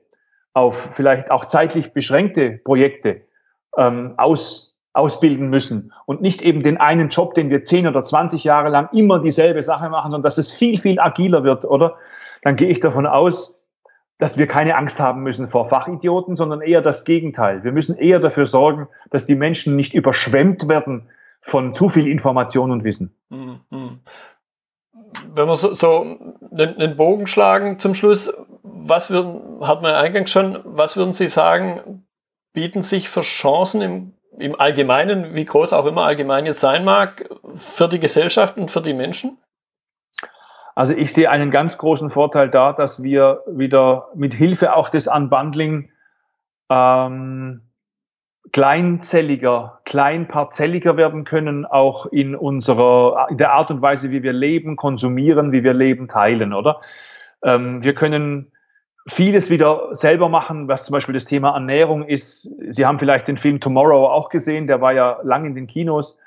auf 0.54 0.94
vielleicht 0.94 1.30
auch 1.30 1.44
zeitlich 1.47 1.92
beschränkte 1.92 2.52
Projekte 2.52 3.23
ähm, 3.76 4.14
aus, 4.16 4.72
ausbilden 4.94 5.49
müssen 5.49 5.92
und 6.04 6.20
nicht 6.20 6.42
eben 6.42 6.62
den 6.62 6.76
einen 6.76 7.08
Job, 7.08 7.34
den 7.34 7.50
wir 7.50 7.64
10 7.64 7.87
oder 7.87 8.04
20 8.04 8.44
Jahre 8.44 8.68
lang 8.68 8.88
immer 8.92 9.20
dieselbe 9.20 9.62
Sache 9.62 9.88
machen, 9.88 10.11
sondern 10.11 10.22
dass 10.22 10.38
es 10.38 10.52
viel, 10.52 10.78
viel 10.78 11.00
agiler 11.00 11.44
wird, 11.44 11.64
oder? 11.64 11.96
Dann 12.42 12.56
gehe 12.56 12.68
ich 12.68 12.80
davon 12.80 13.06
aus, 13.06 13.54
dass 14.18 14.37
wir 14.37 14.46
keine 14.46 14.76
Angst 14.76 15.00
haben 15.00 15.22
müssen 15.22 15.49
vor 15.49 15.64
Fachidioten, 15.64 16.37
sondern 16.37 16.61
eher 16.61 16.82
das 16.82 17.04
Gegenteil. 17.04 17.64
Wir 17.64 17.72
müssen 17.72 17.96
eher 17.96 18.20
dafür 18.20 18.46
sorgen, 18.46 18.88
dass 19.11 19.26
die 19.26 19.34
Menschen 19.34 19.76
nicht 19.76 19.94
überschwemmt 19.94 20.68
werden 20.68 21.08
von 21.40 21.72
zu 21.75 21.88
viel 21.88 22.06
Information 22.06 22.70
und 22.70 22.84
Wissen. 22.84 23.16
Mhm. 23.30 24.00
Wenn 25.34 25.49
wir 25.49 25.56
so, 25.56 26.06
einen 26.52 26.96
Bogen 26.96 27.26
schlagen 27.26 27.78
zum 27.78 27.94
Schluss, 27.94 28.32
was 28.62 29.11
würden, 29.11 29.66
hat 29.66 29.82
man 29.82 29.94
eingangs 29.94 30.30
schon, 30.30 30.58
was 30.64 30.96
würden 30.96 31.12
Sie 31.12 31.28
sagen, 31.28 32.06
bieten 32.52 32.82
sich 32.82 33.08
für 33.08 33.22
Chancen 33.22 33.82
im 33.82 34.12
im 34.38 34.58
Allgemeinen, 34.58 35.34
wie 35.34 35.44
groß 35.44 35.72
auch 35.72 35.86
immer 35.86 36.04
allgemein 36.04 36.46
jetzt 36.46 36.60
sein 36.60 36.84
mag, 36.84 37.28
für 37.54 37.88
die 37.88 38.00
Gesellschaft 38.00 38.56
und 38.56 38.70
für 38.70 38.80
die 38.80 38.94
Menschen? 38.94 39.38
Also 40.74 40.94
ich 40.94 41.12
sehe 41.12 41.30
einen 41.30 41.50
ganz 41.50 41.76
großen 41.76 42.08
Vorteil 42.08 42.48
da, 42.48 42.72
dass 42.72 43.02
wir 43.02 43.42
wieder 43.46 44.08
mit 44.14 44.34
Hilfe 44.34 44.74
auch 44.74 44.88
des 44.88 45.06
Unbundling 45.06 45.90
ähm, 46.70 47.60
kleinzelliger, 48.52 49.80
kleinparzelliger 49.84 50.96
werden 50.96 51.24
können, 51.24 51.66
auch 51.66 52.06
in 52.06 52.34
unserer, 52.34 53.28
in 53.30 53.38
der 53.38 53.52
Art 53.52 53.70
und 53.70 53.82
Weise, 53.82 54.10
wie 54.10 54.22
wir 54.22 54.32
leben, 54.32 54.76
konsumieren, 54.76 55.52
wie 55.52 55.62
wir 55.62 55.74
leben, 55.74 56.08
teilen, 56.08 56.52
oder? 56.52 56.80
Ähm, 57.42 57.84
wir 57.84 57.94
können 57.94 58.52
vieles 59.06 59.50
wieder 59.50 59.88
selber 59.92 60.28
machen, 60.28 60.68
was 60.68 60.85
zum 60.85 60.94
Beispiel 60.94 61.14
das 61.14 61.25
Thema 61.25 61.50
Ernährung 61.54 62.04
ist. 62.04 62.49
Sie 62.71 62.87
haben 62.87 62.99
vielleicht 62.99 63.28
den 63.28 63.37
Film 63.37 63.61
Tomorrow 63.61 64.06
auch 64.06 64.28
gesehen, 64.28 64.66
der 64.66 64.80
war 64.80 64.92
ja 64.92 65.18
lang 65.23 65.44
in 65.44 65.54
den 65.54 65.66
Kinos, 65.66 66.18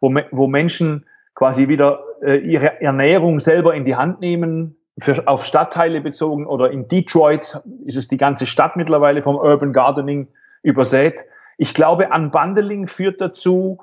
wo, 0.00 0.14
wo 0.30 0.46
Menschen 0.46 1.06
quasi 1.34 1.68
wieder 1.68 2.02
äh, 2.22 2.36
ihre 2.36 2.80
Ernährung 2.80 3.40
selber 3.40 3.74
in 3.74 3.84
die 3.84 3.96
Hand 3.96 4.20
nehmen, 4.20 4.76
für, 4.98 5.26
auf 5.26 5.44
Stadtteile 5.44 6.00
bezogen 6.00 6.46
oder 6.46 6.70
in 6.70 6.86
Detroit 6.88 7.60
ist 7.84 7.96
es 7.96 8.08
die 8.08 8.16
ganze 8.16 8.46
Stadt 8.46 8.76
mittlerweile 8.76 9.22
vom 9.22 9.36
Urban 9.36 9.72
Gardening 9.72 10.28
übersät. 10.62 11.24
Ich 11.58 11.74
glaube, 11.74 12.10
Unbundling 12.14 12.86
führt 12.86 13.20
dazu, 13.20 13.78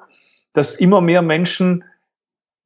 dass 0.54 0.76
immer 0.76 1.02
mehr 1.02 1.22
Menschen 1.22 1.84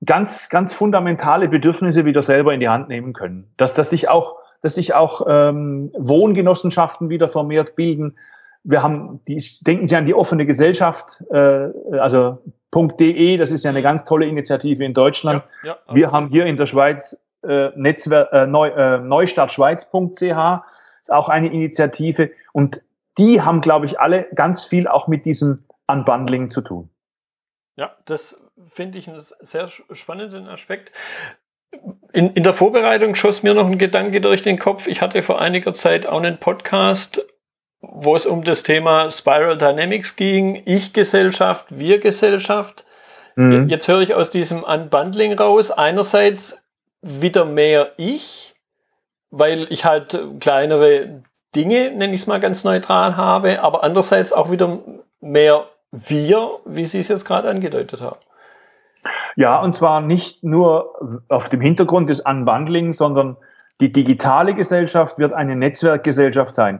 ganz, 0.05 0.49
ganz 0.49 0.73
fundamentale 0.73 1.47
Bedürfnisse 1.47 2.05
wieder 2.05 2.21
selber 2.21 2.53
in 2.53 2.59
die 2.59 2.69
Hand 2.69 2.87
nehmen 2.87 3.13
können. 3.13 3.51
Dass 3.57 3.73
das 3.73 3.89
sich 3.89 4.09
auch 4.09 4.37
dass 4.61 4.75
sich 4.75 4.93
auch 4.93 5.25
ähm, 5.27 5.91
Wohngenossenschaften 5.97 7.09
wieder 7.09 7.29
vermehrt 7.29 7.75
bilden. 7.75 8.17
Wir 8.63 8.81
haben, 8.81 9.21
die, 9.27 9.41
denken 9.61 9.87
Sie 9.87 9.95
an 9.95 10.05
die 10.05 10.15
offene 10.15 10.45
Gesellschaft, 10.45 11.23
äh, 11.31 11.69
also 11.99 12.39
.de, 12.73 13.37
das 13.37 13.51
ist 13.51 13.63
ja 13.63 13.69
eine 13.69 13.81
ganz 13.81 14.03
tolle 14.05 14.25
Initiative 14.25 14.83
in 14.83 14.93
Deutschland. 14.93 15.43
Ja, 15.63 15.77
ja, 15.87 15.95
Wir 15.95 16.11
haben 16.11 16.27
hier 16.29 16.45
in 16.45 16.57
der 16.57 16.65
Schweiz 16.65 17.17
äh, 17.43 17.69
Netzwerk, 17.75 18.33
äh, 18.33 18.47
Neu, 18.47 18.69
äh, 18.69 18.99
neustartschweiz.ch, 18.99 20.61
ist 21.01 21.11
auch 21.11 21.29
eine 21.29 21.53
Initiative. 21.53 22.31
Und 22.51 22.81
die 23.17 23.41
haben, 23.41 23.61
glaube 23.61 23.85
ich, 23.85 23.99
alle 23.99 24.27
ganz 24.35 24.65
viel 24.65 24.87
auch 24.87 25.07
mit 25.07 25.25
diesem 25.25 25.63
Unbundling 25.87 26.49
zu 26.49 26.61
tun. 26.61 26.89
Ja, 27.75 27.95
das 28.05 28.39
finde 28.67 28.97
ich 28.97 29.09
einen 29.09 29.19
sehr 29.19 29.67
spannenden 29.67 30.47
Aspekt. 30.47 30.91
In, 32.13 32.31
in 32.31 32.43
der 32.43 32.53
Vorbereitung 32.53 33.15
schoss 33.15 33.43
mir 33.43 33.53
noch 33.53 33.67
ein 33.67 33.77
Gedanke 33.77 34.21
durch 34.21 34.41
den 34.41 34.57
Kopf. 34.57 34.87
Ich 34.87 35.01
hatte 35.01 35.21
vor 35.21 35.41
einiger 35.41 35.73
Zeit 35.73 36.07
auch 36.07 36.17
einen 36.17 36.37
Podcast, 36.37 37.25
wo 37.81 38.15
es 38.15 38.25
um 38.25 38.43
das 38.43 38.63
Thema 38.63 39.11
Spiral 39.11 39.57
Dynamics 39.57 40.15
ging. 40.15 40.61
Ich-Gesellschaft, 40.65 41.65
Wir-Gesellschaft. 41.69 42.85
Mhm. 43.35 43.67
Jetzt 43.69 43.87
höre 43.87 44.01
ich 44.01 44.13
aus 44.13 44.31
diesem 44.31 44.63
Unbundling 44.63 45.33
raus. 45.33 45.71
Einerseits 45.71 46.57
wieder 47.01 47.45
mehr 47.45 47.91
ich, 47.97 48.55
weil 49.29 49.67
ich 49.69 49.85
halt 49.85 50.17
kleinere 50.39 51.21
Dinge, 51.55 51.91
nenne 51.91 52.13
ich 52.13 52.21
es 52.21 52.27
mal 52.27 52.39
ganz 52.39 52.63
neutral, 52.63 53.15
habe, 53.17 53.61
aber 53.61 53.83
andererseits 53.83 54.33
auch 54.33 54.51
wieder 54.51 54.79
mehr 55.21 55.67
wir, 55.91 56.59
wie 56.65 56.85
Sie 56.85 56.99
es 56.99 57.07
jetzt 57.07 57.25
gerade 57.25 57.49
angedeutet 57.49 58.01
haben. 58.01 58.19
Ja, 59.35 59.61
und 59.61 59.75
zwar 59.75 60.01
nicht 60.01 60.43
nur 60.43 61.21
auf 61.29 61.49
dem 61.49 61.61
Hintergrund 61.61 62.09
des 62.09 62.21
Unbundling, 62.21 62.93
sondern 62.93 63.37
die 63.81 63.91
digitale 63.91 64.53
Gesellschaft 64.53 65.19
wird 65.19 65.33
eine 65.33 65.55
Netzwerkgesellschaft 65.55 66.55
sein. 66.55 66.79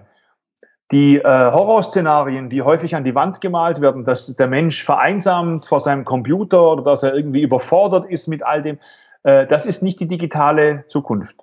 Die 0.92 1.18
äh, 1.18 1.24
Horrorszenarien, 1.24 2.50
die 2.50 2.62
häufig 2.62 2.96
an 2.96 3.04
die 3.04 3.16
Wand 3.16 3.42
gemalt 3.42 3.82
werden, 3.82 4.06
dass 4.06 4.36
der 4.36 4.48
Mensch 4.48 4.84
vereinsamt 4.84 5.66
vor 5.66 5.80
seinem 5.80 6.06
Computer 6.06 6.72
oder 6.72 6.84
dass 6.84 7.04
er 7.04 7.16
irgendwie 7.16 7.42
überfordert 7.42 8.10
ist 8.10 8.28
mit 8.28 8.44
all 8.44 8.62
dem, 8.62 8.78
äh, 9.24 9.48
das 9.48 9.66
ist 9.66 9.82
nicht 9.82 10.00
die 10.00 10.08
digitale 10.08 10.86
Zukunft. 10.88 11.36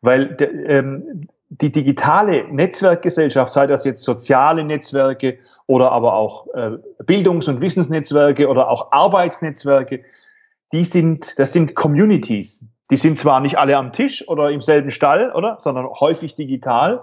Weil 0.00 0.36
de, 0.36 0.48
ähm, 0.66 1.28
die 1.48 1.72
digitale 1.72 2.44
Netzwerkgesellschaft, 2.44 3.52
sei 3.52 3.66
das 3.66 3.84
jetzt 3.84 4.04
soziale 4.04 4.64
Netzwerke 4.64 5.38
oder 5.66 5.92
aber 5.92 6.14
auch 6.14 6.46
äh, 6.54 6.78
Bildungs- 7.04 7.48
und 7.48 7.60
Wissensnetzwerke 7.60 8.48
oder 8.48 8.68
auch 8.68 8.92
Arbeitsnetzwerke, 8.92 10.02
die 10.72 10.84
sind, 10.84 11.38
das 11.38 11.52
sind 11.52 11.74
Communities. 11.74 12.64
Die 12.90 12.96
sind 12.96 13.18
zwar 13.18 13.40
nicht 13.40 13.56
alle 13.58 13.76
am 13.76 13.92
Tisch 13.92 14.28
oder 14.28 14.50
im 14.50 14.60
selben 14.60 14.90
Stall, 14.90 15.32
oder, 15.32 15.56
sondern 15.58 15.86
häufig 15.86 16.34
digital, 16.36 17.02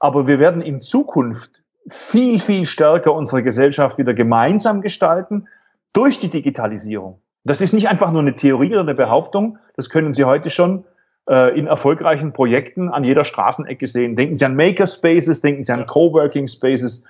aber 0.00 0.26
wir 0.26 0.38
werden 0.38 0.62
in 0.62 0.80
Zukunft 0.80 1.62
viel, 1.88 2.38
viel 2.38 2.66
stärker 2.66 3.12
unsere 3.12 3.42
Gesellschaft 3.42 3.98
wieder 3.98 4.14
gemeinsam 4.14 4.80
gestalten 4.80 5.48
durch 5.92 6.18
die 6.18 6.28
Digitalisierung. 6.28 7.20
Das 7.44 7.60
ist 7.60 7.72
nicht 7.72 7.88
einfach 7.88 8.12
nur 8.12 8.20
eine 8.20 8.36
Theorie 8.36 8.72
oder 8.72 8.82
eine 8.82 8.94
Behauptung, 8.94 9.58
das 9.74 9.88
können 9.88 10.14
Sie 10.14 10.24
heute 10.24 10.50
schon 10.50 10.84
äh, 11.28 11.58
in 11.58 11.66
erfolgreichen 11.66 12.32
Projekten 12.32 12.90
an 12.90 13.04
jeder 13.04 13.24
Straßenecke 13.24 13.86
sehen. 13.86 14.16
Denken 14.16 14.36
Sie 14.36 14.44
an 14.44 14.54
Makerspaces, 14.54 15.40
denken 15.40 15.64
Sie 15.64 15.72
an 15.72 15.86
Coworking 15.86 16.46
Spaces, 16.46 17.04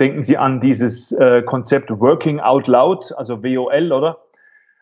denken 0.00 0.22
Sie 0.22 0.36
an 0.36 0.60
dieses 0.60 1.12
äh, 1.12 1.42
Konzept 1.42 1.90
Working 1.90 2.40
Out 2.40 2.66
Loud, 2.66 3.12
also 3.16 3.42
WOL, 3.42 3.92
oder? 3.92 4.18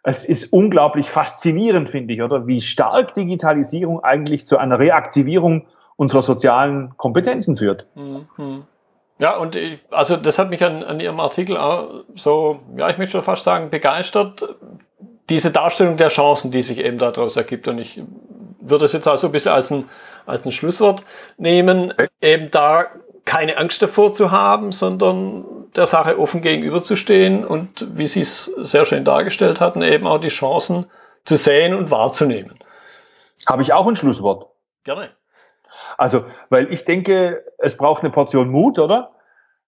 Es 0.03 0.25
ist 0.25 0.53
unglaublich 0.53 1.09
faszinierend, 1.09 1.88
finde 1.88 2.15
ich, 2.15 2.23
oder 2.23 2.47
wie 2.47 2.61
stark 2.61 3.15
Digitalisierung 3.15 4.03
eigentlich 4.03 4.47
zu 4.47 4.59
einer 4.59 4.79
Reaktivierung 4.79 5.67
unserer 5.97 6.23
sozialen 6.23 6.97
Kompetenzen 6.97 7.57
führt. 7.57 7.87
Mhm. 7.95 8.65
Ja, 9.19 9.37
und 9.37 9.55
ich, 9.55 9.79
also 9.91 10.17
das 10.17 10.38
hat 10.38 10.51
mich 10.51 10.65
an, 10.65 10.83
an 10.83 10.99
Ihrem 10.99 11.21
Artikel 11.21 11.57
auch 11.57 12.03
so, 12.17 12.61
ja, 12.77 12.91
ich 12.91 12.99
möchte 12.99 13.12
schon 13.12 13.23
fast 13.23 13.45
sagen, 13.45 13.71
begeistert, 13.71 14.57
diese 15.29 15.53
Darstellung 15.53 15.97
der 15.97 16.09
Chancen, 16.09 16.51
die 16.51 16.62
sich 16.62 16.79
eben 16.79 16.99
daraus 16.99 17.37
ergibt. 17.37 17.69
Und 17.69 17.79
ich 17.79 18.03
würde 18.61 18.85
es 18.85 18.93
jetzt 18.93 19.07
auch 19.07 19.17
so 19.17 19.29
ein 19.29 19.33
bisschen 19.33 19.53
als 19.53 19.71
ein, 19.71 19.88
als 20.27 20.45
ein 20.45 20.51
Schlusswort 20.51 21.05
nehmen, 21.37 21.95
eben 22.21 22.51
da 22.51 22.87
keine 23.25 23.59
Angst 23.59 23.81
davor 23.83 24.12
zu 24.12 24.33
haben, 24.33 24.73
sondern 24.73 25.45
der 25.77 25.87
Sache 25.87 26.19
offen 26.19 26.43
gegenüberzustehen 26.43 27.45
und, 27.45 27.87
wie 27.97 28.07
Sie 28.07 28.21
es 28.21 28.45
sehr 28.45 28.85
schön 28.85 29.05
dargestellt 29.05 29.61
hatten, 29.61 29.83
eben 29.83 30.07
auch 30.07 30.19
die 30.19 30.29
Chancen 30.29 30.87
zu 31.25 31.37
sehen 31.37 31.75
und 31.75 31.91
wahrzunehmen. 31.91 32.59
Habe 33.49 33.63
ich 33.63 33.73
auch 33.73 33.87
ein 33.87 33.97
Schlusswort? 33.97 34.47
Gerne. 34.85 35.11
Also, 35.97 36.25
weil 36.51 36.73
ich 36.73 36.85
denke, 36.85 37.45
es 37.59 37.77
braucht 37.77 38.03
eine 38.03 38.11
Portion 38.11 38.51
Mut, 38.51 38.79
oder? 38.79 39.13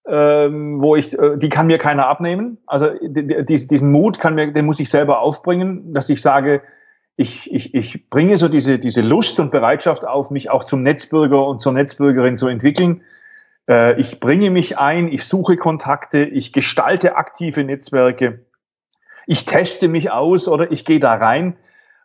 Ähm, 0.07 0.81
wo 0.81 0.95
ich, 0.95 1.17
äh, 1.17 1.37
die 1.37 1.49
kann 1.49 1.65
mir 1.65 1.79
keiner 1.79 2.07
abnehmen. 2.07 2.59
Also 2.67 2.89
diesen 3.01 3.91
Mut 3.91 4.19
kann 4.19 4.35
mir, 4.35 4.53
den 4.53 4.65
muss 4.65 4.79
ich 4.79 4.89
selber 4.89 5.19
aufbringen, 5.19 5.95
dass 5.95 6.09
ich 6.09 6.21
sage, 6.21 6.61
ich, 7.15 7.51
ich, 7.51 7.73
ich 7.73 8.09
bringe 8.09 8.37
so 8.37 8.47
diese, 8.47 8.77
diese 8.77 9.01
Lust 9.01 9.39
und 9.39 9.51
Bereitschaft 9.51 10.05
auf, 10.05 10.29
mich 10.29 10.51
auch 10.51 10.63
zum 10.63 10.83
Netzbürger 10.83 11.47
und 11.47 11.59
zur 11.59 11.71
Netzbürgerin 11.71 12.37
zu 12.37 12.47
entwickeln 12.47 13.01
äh, 13.69 13.99
ich 13.99 14.19
bringe 14.19 14.49
mich 14.49 14.77
ein, 14.77 15.11
ich 15.11 15.25
suche 15.25 15.57
Kontakte, 15.57 16.25
ich 16.25 16.53
gestalte 16.53 17.15
aktive 17.15 17.63
Netzwerke, 17.63 18.45
ich 19.27 19.45
teste 19.45 19.87
mich 19.87 20.11
aus 20.11 20.47
oder 20.47 20.71
ich 20.71 20.85
gehe 20.85 20.99
da 20.99 21.13
rein 21.13 21.57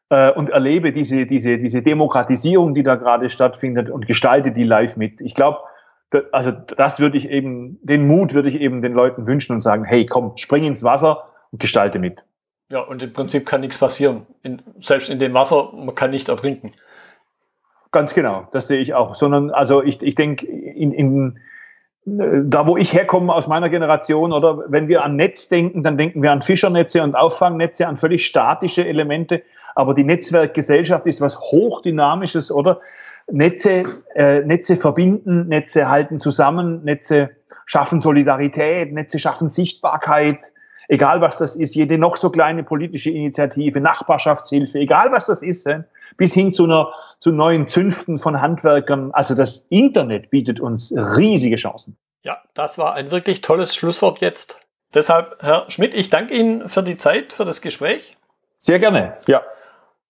äh, 0.09 0.31
und 0.33 0.51
erlebe 0.51 0.93
diese, 0.93 1.27
diese, 1.27 1.59
diese 1.59 1.83
Demokratisierung, 1.83 2.75
die 2.75 2.83
da 2.83 2.97
gerade 2.97 3.29
stattfindet 3.31 3.91
und 3.91 4.07
gestalte 4.07 4.53
die 4.53 4.65
live 4.65 4.97
mit. 4.97 5.21
Ich 5.21 5.35
glaube, 5.35 5.59
also 6.33 6.51
das 6.51 6.99
würde 6.99 7.17
ich 7.17 7.29
eben, 7.29 7.79
den 7.83 8.07
Mut 8.07 8.35
würde 8.35 8.49
ich 8.49 8.61
eben 8.61 8.83
den 8.83 8.93
Leuten 8.93 9.27
wünschen 9.27 9.53
und 9.53 9.61
sagen, 9.61 9.85
hey, 9.85 10.07
komm, 10.07 10.37
spring 10.37 10.65
ins 10.65 10.83
Wasser 10.83 11.25
und 11.53 11.61
gestalte 11.61 11.99
mit. 11.99 12.25
Ja, 12.69 12.81
und 12.81 13.03
im 13.03 13.13
Prinzip 13.13 13.47
kann 13.47 13.61
nichts 13.61 13.79
passieren. 13.79 14.27
In, 14.43 14.63
selbst 14.79 15.11
in 15.11 15.19
dem 15.19 15.35
Wasser, 15.35 15.73
man 15.73 15.95
kann 15.95 16.11
nicht 16.11 16.29
ertrinken. 16.29 16.73
Ganz 17.91 18.15
genau, 18.15 18.47
das 18.53 18.69
sehe 18.69 18.81
ich 18.81 18.95
auch. 18.95 19.15
Sondern, 19.15 19.51
also 19.51 19.83
ich, 19.83 20.01
ich 20.03 20.15
denke, 20.15 20.47
in, 20.47 20.93
in, 20.93 21.41
da 22.07 22.67
wo 22.67 22.77
ich 22.77 22.95
herkomme 22.95 23.35
aus 23.35 23.47
meiner 23.47 23.69
Generation 23.69 24.33
oder 24.33 24.65
wenn 24.69 24.89
wir 24.89 25.05
an 25.05 25.17
Netz 25.17 25.49
denken, 25.49 25.83
dann 25.83 25.99
denken 25.99 26.23
wir 26.23 26.33
an 26.33 26.41
Fischernetze 26.41 27.03
und 27.03 27.15
Auffangnetze, 27.15 27.87
an 27.87 27.97
völlig 27.97 28.25
statische 28.25 28.87
Elemente. 28.87 29.43
Aber 29.75 29.95
die 29.95 30.05
Netzwerkgesellschaft 30.05 31.07
ist 31.07 31.21
was 31.21 31.39
hochdynamisches, 31.39 32.51
oder? 32.51 32.81
Netze, 33.31 33.85
äh, 34.15 34.41
Netze 34.41 34.77
verbinden, 34.77 35.47
Netze 35.49 35.89
halten 35.89 36.19
zusammen, 36.19 36.83
Netze 36.85 37.31
schaffen 37.67 38.01
Solidarität, 38.01 38.93
Netze 38.93 39.19
schaffen 39.19 39.51
Sichtbarkeit. 39.51 40.53
egal 40.89 41.21
was 41.21 41.39
das 41.39 41.55
ist, 41.55 41.77
jede 41.77 41.99
noch 41.99 42.17
so 42.17 42.31
kleine 42.31 42.65
politische 42.65 43.11
Initiative, 43.11 43.81
Nachbarschaftshilfe, 43.81 44.79
egal 44.79 45.13
was 45.13 45.27
das 45.27 45.41
ist, 45.41 45.69
bis 46.21 46.35
hin 46.35 46.53
zu 46.53 46.65
einer 46.65 46.93
zu 47.19 47.33
neuen 47.33 47.67
Zünften 47.67 48.19
von 48.19 48.43
Handwerkern. 48.43 49.11
Also 49.13 49.35
das 49.35 49.67
Internet 49.71 50.29
bietet 50.29 50.61
uns 50.61 50.93
riesige 50.95 51.57
Chancen. 51.57 51.97
Ja, 52.23 52.43
das 52.53 52.77
war 52.77 52.93
ein 52.93 53.11
wirklich 53.11 53.41
tolles 53.41 53.75
Schlusswort 53.75 54.21
jetzt. 54.21 54.61
Deshalb, 54.93 55.39
Herr 55.41 55.65
Schmidt, 55.71 55.95
ich 55.95 56.11
danke 56.11 56.35
Ihnen 56.35 56.69
für 56.69 56.83
die 56.83 56.99
Zeit, 56.99 57.33
für 57.33 57.47
das 57.47 57.63
Gespräch. 57.63 58.19
Sehr 58.59 58.79
gerne, 58.79 59.17
ja. 59.29 59.41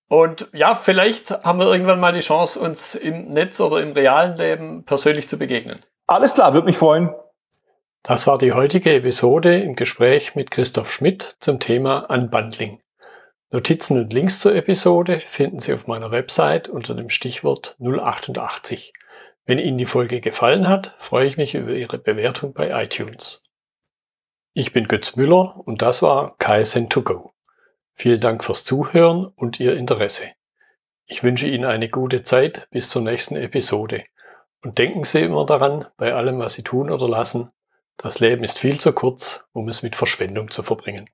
Und 0.09 0.49
ja, 0.53 0.75
vielleicht 0.75 1.45
haben 1.45 1.61
wir 1.61 1.71
irgendwann 1.71 2.01
mal 2.01 2.13
die 2.13 2.19
Chance, 2.19 2.59
uns 2.59 2.97
im 2.97 3.29
Netz 3.29 3.61
oder 3.61 3.81
im 3.81 3.93
realen 3.93 4.37
Leben 4.37 4.83
persönlich 4.85 5.29
zu 5.29 5.39
begegnen. 5.39 5.79
Alles 6.09 6.35
klar, 6.35 6.55
würde 6.55 6.67
mich 6.67 6.79
freuen. 6.79 7.15
Das 8.03 8.27
war 8.27 8.37
die 8.37 8.53
heutige 8.53 8.93
Episode 8.93 9.61
im 9.61 9.77
Gespräch 9.77 10.35
mit 10.35 10.51
Christoph 10.51 10.91
Schmidt 10.91 11.37
zum 11.39 11.61
Thema 11.61 12.11
Unbundling. 12.11 12.81
Notizen 13.53 13.99
und 13.99 14.13
Links 14.13 14.39
zur 14.39 14.55
Episode 14.55 15.23
finden 15.27 15.59
Sie 15.59 15.75
auf 15.75 15.89
meiner 15.89 16.13
Website 16.13 16.69
unter 16.69 16.95
dem 16.95 17.11
Stichwort 17.11 17.77
088. 17.81 18.93
Wenn 19.45 19.59
Ihnen 19.59 19.77
die 19.77 19.87
Folge 19.87 20.21
gefallen 20.21 20.69
hat, 20.69 20.95
freue 20.99 21.27
ich 21.27 21.37
mich 21.37 21.57
über 21.57 21.73
Ihre 21.73 21.99
Bewertung 21.99 22.53
bei 22.53 22.71
iTunes. 22.81 23.43
Ich 24.53 24.73
bin 24.73 24.87
Götz 24.87 25.17
Müller 25.17 25.61
und 25.65 25.83
das 25.83 26.01
war 26.01 26.37
KSN2Go. 26.39 27.31
Vielen 27.95 28.21
Dank 28.21 28.45
fürs 28.45 28.63
Zuhören 28.63 29.27
und 29.27 29.59
Ihr 29.59 29.77
Interesse. 29.77 30.31
Ich 31.07 31.25
wünsche 31.25 31.49
Ihnen 31.49 31.65
eine 31.65 31.89
gute 31.89 32.23
Zeit 32.23 32.69
bis 32.71 32.89
zur 32.89 33.03
nächsten 33.03 33.35
Episode. 33.35 34.05
Und 34.63 34.79
denken 34.79 35.03
Sie 35.03 35.23
immer 35.23 35.45
daran, 35.45 35.87
bei 35.97 36.15
allem, 36.15 36.39
was 36.39 36.55
Sie 36.55 36.63
tun 36.63 36.89
oder 36.89 37.09
lassen, 37.09 37.51
das 37.97 38.21
Leben 38.21 38.45
ist 38.45 38.61
viel 38.61 38.79
zu 38.79 38.93
kurz, 38.93 39.49
um 39.53 39.69
es 39.69 39.83
mit 39.83 39.97
Verschwendung 39.97 40.53
zu 40.53 40.63
verbringen. 40.63 41.11